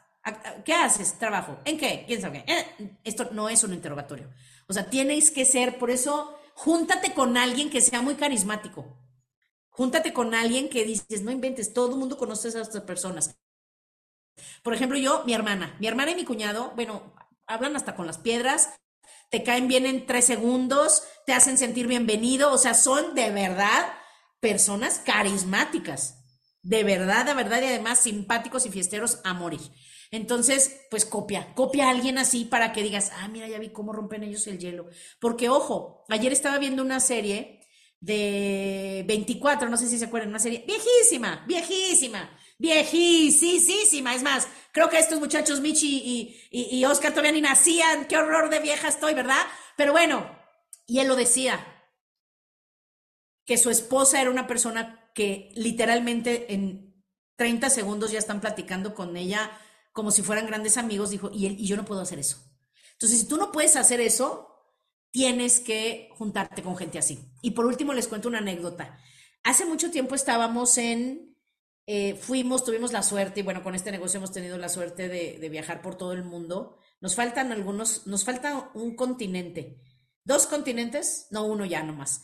¿Qué 0.66 0.74
haces? 0.74 1.18
Trabajo. 1.18 1.60
¿En 1.66 1.78
qué? 1.78 2.04
¿Quién 2.08 2.22
sabe? 2.22 2.44
Eh, 2.48 2.98
esto 3.04 3.30
no 3.32 3.50
es 3.50 3.64
un 3.64 3.74
interrogatorio. 3.74 4.30
O 4.68 4.74
sea, 4.74 4.90
tienes 4.90 5.32
que 5.32 5.46
ser, 5.46 5.78
por 5.78 5.90
eso, 5.90 6.36
júntate 6.64 7.16
con 7.16 7.38
alguien 7.38 7.72
que 7.72 7.82
sea 7.82 8.04
muy 8.04 8.14
carismático. 8.14 8.86
Júntate 9.72 10.14
con 10.14 10.36
alguien 10.36 10.70
que 10.70 10.86
dices, 10.86 11.24
no 11.24 11.32
inventes, 11.32 11.74
todo 11.74 11.90
el 11.90 11.98
mundo 11.98 12.20
conoce 12.20 12.56
a 12.56 12.62
estas 12.62 12.84
personas. 12.84 13.36
Por 14.62 14.76
ejemplo, 14.76 14.96
yo, 15.00 15.24
mi 15.26 15.34
hermana, 15.34 15.76
mi 15.80 15.88
hermana 15.88 16.12
y 16.12 16.16
mi 16.16 16.24
cuñado, 16.24 16.72
bueno, 16.76 17.16
hablan 17.48 17.76
hasta 17.76 17.96
con 17.96 18.06
las 18.06 18.20
piedras, 18.20 18.76
te 19.32 19.42
caen 19.42 19.68
bien 19.68 19.88
en 19.88 20.06
tres 20.06 20.26
segundos, 20.26 21.02
te 21.26 21.34
hacen 21.34 21.58
sentir 21.58 21.88
bienvenido, 21.88 22.54
o 22.54 22.60
sea, 22.60 22.76
son 22.76 23.16
de 23.16 23.32
verdad 23.32 23.94
personas 24.40 25.02
carismáticas, 25.04 26.24
de 26.62 26.84
verdad, 26.84 27.26
de 27.26 27.34
verdad, 27.34 27.64
y 27.64 27.66
además 27.66 28.02
simpáticos 28.02 28.68
y 28.68 28.70
fiesteros 28.70 29.20
a 29.24 29.34
morir. 29.34 29.62
Entonces, 30.12 30.86
pues 30.90 31.06
copia, 31.06 31.54
copia 31.56 31.88
a 31.88 31.92
alguien 31.92 32.18
así 32.18 32.46
para 32.46 32.74
que 32.74 32.84
digas, 32.84 33.12
ah, 33.16 33.30
mira, 33.30 33.48
ya 33.48 33.60
vi 33.60 33.70
cómo 33.70 33.94
rompen 33.94 34.24
ellos 34.24 34.46
el 34.48 34.60
hielo. 34.60 34.90
Porque, 35.20 35.48
ojo, 35.50 36.04
ayer 36.10 36.34
estaba 36.34 36.60
viendo 36.60 36.84
una 36.84 37.00
serie 37.00 37.62
de 38.02 39.06
24, 39.08 39.70
no 39.70 39.78
sé 39.78 39.88
si 39.88 39.98
se 39.98 40.06
acuerdan, 40.06 40.30
una 40.30 40.40
serie 40.40 40.66
viejísima, 40.68 41.46
viejísima, 41.48 42.38
viejísima. 42.58 44.14
Es 44.14 44.24
más, 44.24 44.48
creo 44.74 44.90
que 44.90 45.00
estos 45.00 45.20
muchachos, 45.20 45.62
Michi 45.62 46.38
y, 46.52 46.78
y 46.78 46.86
Oscar, 46.86 47.12
todavía 47.12 47.32
ni 47.32 47.42
nacían. 47.42 48.06
Qué 48.08 48.18
horror 48.18 48.50
de 48.50 48.60
vieja 48.60 48.90
estoy, 48.90 49.14
¿verdad? 49.14 49.48
Pero 49.78 49.94
bueno, 49.94 50.30
y 50.86 51.00
él 51.00 51.08
lo 51.08 51.16
decía, 51.16 51.66
que 53.46 53.58
su 53.58 53.70
esposa 53.70 54.22
era 54.22 54.30
una 54.30 54.48
persona 54.48 55.12
que 55.14 55.52
literalmente 55.56 56.54
en 56.54 57.04
30 57.38 57.70
segundos 57.70 58.12
ya 58.12 58.20
están 58.20 58.42
platicando 58.42 58.94
con 58.94 59.18
ella 59.18 59.52
como 59.92 60.12
si 60.12 60.22
fueran 60.22 60.48
grandes 60.48 60.78
amigos, 60.78 61.10
dijo, 61.10 61.30
y, 61.34 61.66
yo 61.66 61.76
no 61.76 61.86
puedo 61.86 62.02
hacer 62.02 62.20
eso. 62.20 62.38
Entonces, 62.94 63.20
si 63.20 63.28
tú 63.28 63.38
no 63.38 63.52
puedes 63.52 63.76
hacer 63.76 64.00
eso, 64.00 64.48
tienes 65.12 65.60
que 65.60 66.10
juntarte 66.14 66.64
con 66.64 66.78
gente 66.78 67.00
así. 67.00 67.32
Y 67.42 67.52
por 67.52 67.66
último, 67.66 67.94
les 67.94 68.08
cuento 68.08 68.30
una 68.30 68.38
anécdota. 68.38 68.98
Hace 69.44 69.66
mucho 69.66 69.92
tiempo 69.92 70.16
estábamos 70.16 70.78
en, 70.78 71.36
eh, 71.88 72.16
fuimos, 72.16 72.64
tuvimos 72.64 72.94
la 72.94 73.04
suerte, 73.04 73.42
y 73.42 73.44
bueno, 73.44 73.64
con 73.64 73.76
este 73.76 73.92
negocio 73.92 74.20
hemos 74.20 74.32
tenido 74.32 74.58
la 74.58 74.70
suerte 74.70 75.10
de, 75.10 75.50
viajar 75.50 75.82
por 75.82 75.98
todo 75.98 76.14
el 76.14 76.24
mundo. 76.24 76.78
Nos 77.02 77.16
faltan 77.16 77.52
algunos, 77.52 78.08
nos 78.08 78.24
falta 78.24 78.72
un 78.74 78.96
continente. 78.96 79.82
¿Dos 80.24 80.46
continentes? 80.46 81.28
No, 81.32 81.46
uno 81.46 81.66
ya 81.66 81.84
nomás. 81.84 82.24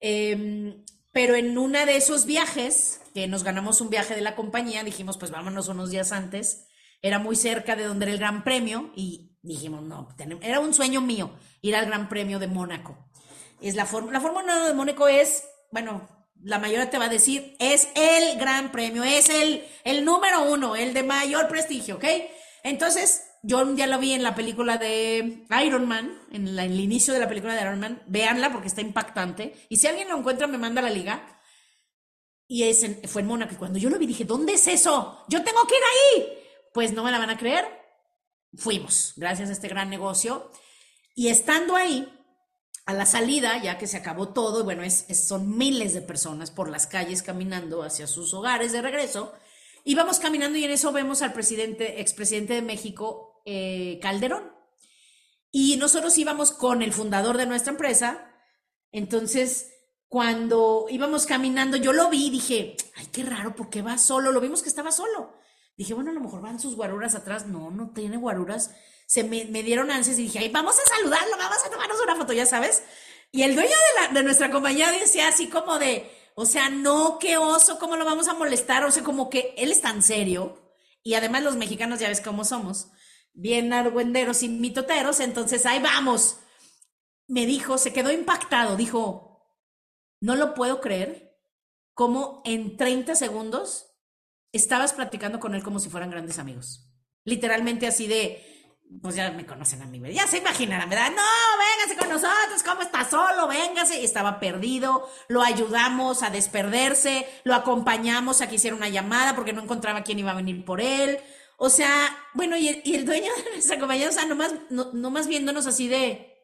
Eh, 0.00 0.82
pero 1.12 1.34
en 1.34 1.56
una 1.56 1.86
de 1.86 1.96
esos 1.96 2.24
viajes, 2.24 3.00
que 3.14 3.26
nos 3.28 3.44
ganamos 3.44 3.80
un 3.80 3.90
viaje 3.90 4.14
de 4.14 4.22
la 4.22 4.34
compañía, 4.34 4.82
dijimos, 4.82 5.18
pues 5.18 5.30
vámonos 5.30 5.68
unos 5.68 5.90
días 5.90 6.12
antes 6.12 6.66
era 7.02 7.18
muy 7.18 7.36
cerca 7.36 7.76
de 7.76 7.84
donde 7.84 8.06
era 8.06 8.12
el 8.12 8.18
Gran 8.18 8.44
Premio 8.44 8.92
y 8.96 9.26
Dijimos, 9.46 9.82
no, 9.82 10.08
era 10.42 10.58
un 10.58 10.74
sueño 10.74 11.00
mío 11.00 11.30
ir 11.62 11.76
al 11.76 11.86
Gran 11.86 12.08
Premio 12.08 12.40
de 12.40 12.48
Mónaco. 12.48 12.98
Es 13.60 13.76
la, 13.76 13.84
la 13.84 14.20
Fórmula 14.20 14.56
1 14.56 14.66
de 14.66 14.74
Mónaco 14.74 15.06
es, 15.06 15.44
bueno, 15.70 16.08
la 16.42 16.58
mayoría 16.58 16.90
te 16.90 16.98
va 16.98 17.04
a 17.04 17.08
decir, 17.08 17.54
es 17.60 17.88
el 17.94 18.38
Gran 18.40 18.72
Premio, 18.72 19.04
es 19.04 19.30
el, 19.30 19.64
el 19.84 20.04
número 20.04 20.50
uno, 20.50 20.74
el 20.74 20.92
de 20.94 21.04
mayor 21.04 21.46
prestigio, 21.46 21.94
¿ok? 21.96 22.04
Entonces, 22.64 23.22
yo 23.44 23.62
un 23.62 23.76
día 23.76 23.86
lo 23.86 24.00
vi 24.00 24.14
en 24.14 24.24
la 24.24 24.34
película 24.34 24.78
de 24.78 25.46
Iron 25.64 25.86
Man, 25.86 26.20
en, 26.32 26.58
el 26.58 26.80
inicio 26.80 27.14
de 27.14 27.20
la 27.20 27.28
película 27.28 27.54
de 27.54 27.60
Iron 27.60 27.78
Man. 27.78 28.02
Véanla 28.08 28.50
porque 28.50 28.66
está 28.66 28.80
impactante. 28.80 29.54
Y 29.68 29.76
si 29.76 29.86
alguien 29.86 30.08
lo 30.08 30.18
encuentra, 30.18 30.48
me 30.48 30.58
manda 30.58 30.80
a 30.80 30.84
la 30.84 30.90
liga. 30.90 31.40
Y 32.48 32.64
es 32.64 32.84
fue 33.04 33.22
en 33.22 33.28
Mónaco. 33.28 33.54
Y 33.54 33.58
cuando 33.58 33.78
yo 33.78 33.90
lo 33.90 33.98
vi, 33.98 34.06
dije, 34.06 34.24
¿dónde 34.24 34.54
es 34.54 34.66
eso? 34.66 35.24
Yo 35.28 35.44
tengo 35.44 35.64
que 35.68 35.76
ir 35.76 35.82
ahí. 35.84 36.45
Pues 36.76 36.92
no 36.92 37.04
me 37.04 37.10
la 37.10 37.18
van 37.18 37.30
a 37.30 37.38
creer. 37.38 37.64
Fuimos, 38.54 39.14
gracias 39.16 39.48
a 39.48 39.52
este 39.52 39.66
gran 39.66 39.88
negocio. 39.88 40.50
Y 41.14 41.28
estando 41.28 41.74
ahí, 41.74 42.06
a 42.84 42.92
la 42.92 43.06
salida, 43.06 43.56
ya 43.62 43.78
que 43.78 43.86
se 43.86 43.96
acabó 43.96 44.34
todo, 44.34 44.62
bueno, 44.62 44.82
es, 44.82 45.06
son 45.26 45.56
miles 45.56 45.94
de 45.94 46.02
personas 46.02 46.50
por 46.50 46.68
las 46.68 46.86
calles 46.86 47.22
caminando 47.22 47.82
hacia 47.82 48.06
sus 48.06 48.34
hogares 48.34 48.72
de 48.72 48.82
regreso. 48.82 49.32
Íbamos 49.84 50.18
caminando 50.18 50.58
y 50.58 50.64
en 50.64 50.70
eso 50.70 50.92
vemos 50.92 51.22
al 51.22 51.32
presidente, 51.32 52.02
expresidente 52.02 52.52
de 52.52 52.60
México, 52.60 53.40
eh, 53.46 53.98
Calderón. 54.02 54.52
Y 55.50 55.78
nosotros 55.78 56.18
íbamos 56.18 56.50
con 56.50 56.82
el 56.82 56.92
fundador 56.92 57.38
de 57.38 57.46
nuestra 57.46 57.72
empresa. 57.72 58.34
Entonces, 58.92 59.72
cuando 60.08 60.88
íbamos 60.90 61.24
caminando, 61.24 61.78
yo 61.78 61.94
lo 61.94 62.10
vi 62.10 62.26
y 62.26 62.30
dije, 62.32 62.76
ay, 62.96 63.06
qué 63.14 63.22
raro, 63.22 63.56
¿por 63.56 63.70
qué 63.70 63.80
va 63.80 63.96
solo? 63.96 64.30
Lo 64.30 64.42
vimos 64.42 64.62
que 64.62 64.68
estaba 64.68 64.92
solo. 64.92 65.36
Dije, 65.76 65.94
bueno, 65.94 66.10
a 66.10 66.14
lo 66.14 66.20
mejor 66.20 66.40
van 66.40 66.58
sus 66.58 66.76
guaruras 66.76 67.14
atrás. 67.14 67.46
No, 67.46 67.70
no 67.70 67.90
tiene 67.90 68.16
guaruras. 68.16 68.70
Se 69.06 69.24
me, 69.24 69.44
dieron 69.62 69.90
ansias 69.90 70.18
y 70.18 70.24
dije, 70.24 70.38
ay, 70.38 70.48
vamos 70.48 70.76
a 70.78 70.96
saludarlo, 70.96 71.36
vamos 71.36 71.58
a 71.64 71.70
tomarnos 71.70 72.00
una 72.02 72.16
foto, 72.16 72.32
ya 72.32 72.46
sabes. 72.46 72.82
Y 73.30 73.42
el 73.42 73.54
dueño 73.54 73.70
de, 74.08 74.14
de 74.14 74.22
nuestra 74.22 74.50
compañía 74.50 74.90
decía 74.90 75.28
así 75.28 75.48
como 75.48 75.78
de, 75.78 76.10
o 76.34 76.46
sea, 76.46 76.70
no, 76.70 77.18
qué 77.18 77.36
oso, 77.36 77.78
¿cómo 77.78 77.96
lo 77.96 78.04
vamos 78.04 78.28
a 78.28 78.34
molestar? 78.34 78.84
O 78.84 78.90
sea, 78.90 79.02
como 79.02 79.30
que 79.30 79.54
él 79.56 79.70
es 79.70 79.80
tan 79.80 80.02
serio. 80.02 80.72
Y 81.02 81.14
además 81.14 81.44
los 81.44 81.56
mexicanos 81.56 82.00
ya 82.00 82.08
ves 82.08 82.20
cómo 82.20 82.44
somos 82.44 82.88
bien 83.36 83.72
argüenderos 83.72 84.42
y 84.42 84.48
mitoteros, 84.48 85.20
entonces 85.20 85.66
ahí 85.66 85.80
vamos. 85.80 86.38
Me 87.28 87.46
dijo, 87.46 87.78
se 87.78 87.92
quedó 87.92 88.10
impactado, 88.10 88.76
dijo, 88.76 89.46
no 90.20 90.34
lo 90.36 90.54
puedo 90.54 90.80
creer, 90.80 91.38
como 91.92 92.42
en 92.44 92.76
30 92.76 93.14
segundos 93.14 93.85
estabas 94.56 94.92
platicando 94.92 95.40
con 95.40 95.54
él 95.54 95.62
como 95.62 95.78
si 95.78 95.88
fueran 95.88 96.10
grandes 96.10 96.38
amigos. 96.38 96.90
Literalmente 97.24 97.86
así 97.86 98.06
de, 98.06 98.56
pues 99.02 99.16
ya 99.16 99.30
me 99.30 99.46
conocen 99.46 99.82
a 99.82 99.86
mí, 99.86 100.00
ya 100.12 100.26
se 100.26 100.38
imaginarán, 100.38 100.88
¿verdad? 100.88 101.10
No, 101.10 101.22
véngase 101.58 101.98
con 101.98 102.08
nosotros, 102.08 102.62
¿cómo 102.64 102.82
está 102.82 103.08
solo? 103.08 103.48
Véngase. 103.48 104.04
Estaba 104.04 104.38
perdido, 104.38 105.08
lo 105.28 105.42
ayudamos 105.42 106.22
a 106.22 106.30
desperderse, 106.30 107.26
lo 107.44 107.54
acompañamos 107.54 108.40
a 108.40 108.48
que 108.48 108.56
hiciera 108.56 108.76
una 108.76 108.88
llamada 108.88 109.34
porque 109.34 109.52
no 109.52 109.62
encontraba 109.62 110.02
quién 110.02 110.18
iba 110.18 110.30
a 110.30 110.36
venir 110.36 110.64
por 110.64 110.80
él. 110.80 111.18
O 111.58 111.70
sea, 111.70 112.16
bueno, 112.34 112.56
y 112.56 112.68
el, 112.68 113.04
dueño 113.04 113.32
de 113.44 113.50
nuestra 113.52 113.78
compañía, 113.78 114.08
o 114.08 114.12
sea, 114.12 114.26
nomás, 114.26 114.54
no, 114.70 114.92
nomás 114.92 115.26
viéndonos 115.26 115.66
así 115.66 115.88
de, 115.88 116.36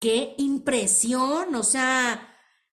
qué 0.00 0.34
impresión, 0.38 1.54
o 1.54 1.62
sea, 1.62 2.29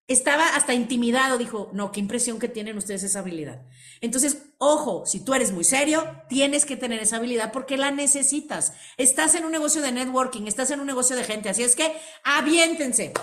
estaba 0.08 0.56
hasta 0.56 0.74
intimidado, 0.74 1.38
dijo, 1.38 1.70
no, 1.74 1.91
qué 1.91 2.00
impresión 2.00 2.39
que 2.39 2.48
tienen 2.48 2.78
ustedes 2.78 3.04
esa 3.04 3.20
habilidad. 3.20 3.65
Entonces, 4.00 4.43
ojo, 4.58 5.06
si 5.06 5.24
tú 5.24 5.34
eres 5.34 5.52
muy 5.52 5.65
serio, 5.65 6.04
tienes 6.30 6.65
que 6.65 6.78
tener 6.78 7.02
esa 7.02 7.17
habilidad 7.17 7.52
porque 7.52 7.78
la 7.78 7.91
necesitas. 7.91 8.74
Estás 8.96 9.36
en 9.36 9.46
un 9.46 9.52
negocio 9.52 9.82
de 9.82 9.91
networking, 9.91 10.48
estás 10.48 10.72
en 10.72 10.80
un 10.80 10.88
negocio 10.88 11.15
de 11.15 11.26
gente, 11.26 11.50
así 11.50 11.63
es 11.63 11.76
que 11.76 11.93
aviéntense, 12.24 13.13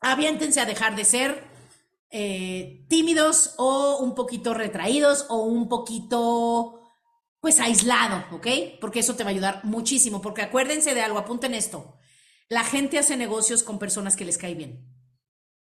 aviéntense 0.00 0.60
a 0.60 0.66
dejar 0.66 0.94
de 0.94 1.04
ser 1.04 1.44
eh, 2.10 2.84
tímidos 2.88 3.54
o 3.56 3.98
un 3.98 4.14
poquito 4.14 4.52
retraídos 4.52 5.26
o 5.28 5.44
un 5.44 5.68
poquito 5.68 6.80
pues 7.40 7.60
aislado, 7.60 8.24
¿ok? 8.36 8.46
Porque 8.80 9.00
eso 9.00 9.14
te 9.14 9.22
va 9.22 9.30
a 9.30 9.32
ayudar 9.32 9.64
muchísimo, 9.64 10.20
porque 10.20 10.42
acuérdense 10.42 10.94
de 10.94 11.02
algo, 11.02 11.18
apunten 11.18 11.54
esto. 11.54 11.96
La 12.48 12.64
gente 12.64 12.98
hace 12.98 13.16
negocios 13.16 13.62
con 13.62 13.78
personas 13.78 14.16
que 14.16 14.24
les 14.24 14.38
caen 14.38 14.58
bien, 14.58 14.95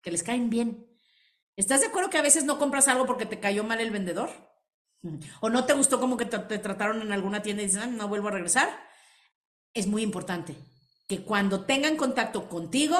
que 0.01 0.11
les 0.11 0.23
caen 0.23 0.49
bien. 0.49 0.87
¿Estás 1.55 1.81
de 1.81 1.87
acuerdo 1.87 2.09
que 2.09 2.17
a 2.17 2.23
veces 2.23 2.43
no 2.43 2.57
compras 2.57 2.87
algo 2.87 3.05
porque 3.05 3.25
te 3.25 3.39
cayó 3.39 3.63
mal 3.63 3.79
el 3.79 3.91
vendedor? 3.91 4.29
¿O 5.39 5.49
no 5.49 5.65
te 5.65 5.73
gustó 5.73 5.99
como 5.99 6.17
que 6.17 6.25
te, 6.25 6.37
trataron 6.59 7.01
en 7.01 7.11
alguna 7.11 7.41
tienda 7.41 7.63
y 7.63 7.65
dices, 7.67 7.81
ah, 7.83 7.87
no 7.87 8.07
vuelvo 8.07 8.27
a 8.27 8.31
regresar? 8.31 8.69
Es 9.73 9.87
muy 9.87 10.03
importante 10.03 10.55
que 11.07 11.23
cuando 11.23 11.65
tengan 11.65 11.97
contacto 11.97 12.47
contigo, 12.49 12.97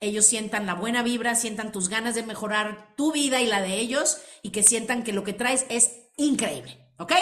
ellos 0.00 0.26
sientan 0.26 0.66
la 0.66 0.74
buena 0.74 1.02
vibra, 1.02 1.34
sientan 1.34 1.72
tus 1.72 1.88
ganas 1.88 2.14
de 2.14 2.22
mejorar 2.22 2.94
tu 2.96 3.12
vida 3.12 3.40
y 3.40 3.46
la 3.46 3.60
de 3.60 3.78
ellos 3.78 4.18
y 4.42 4.50
que 4.50 4.62
sientan 4.62 5.04
que 5.04 5.12
lo 5.12 5.24
que 5.24 5.32
traes 5.32 5.66
es 5.68 6.10
increíble, 6.16 6.78
¿ok? 6.98 7.12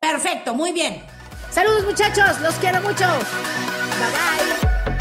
Perfecto, 0.00 0.54
muy 0.54 0.72
bien. 0.72 1.02
Saludos 1.50 1.84
muchachos, 1.84 2.40
los 2.40 2.54
quiero 2.56 2.80
mucho. 2.82 3.06
Bye 3.98 4.10
bye. 4.10 4.91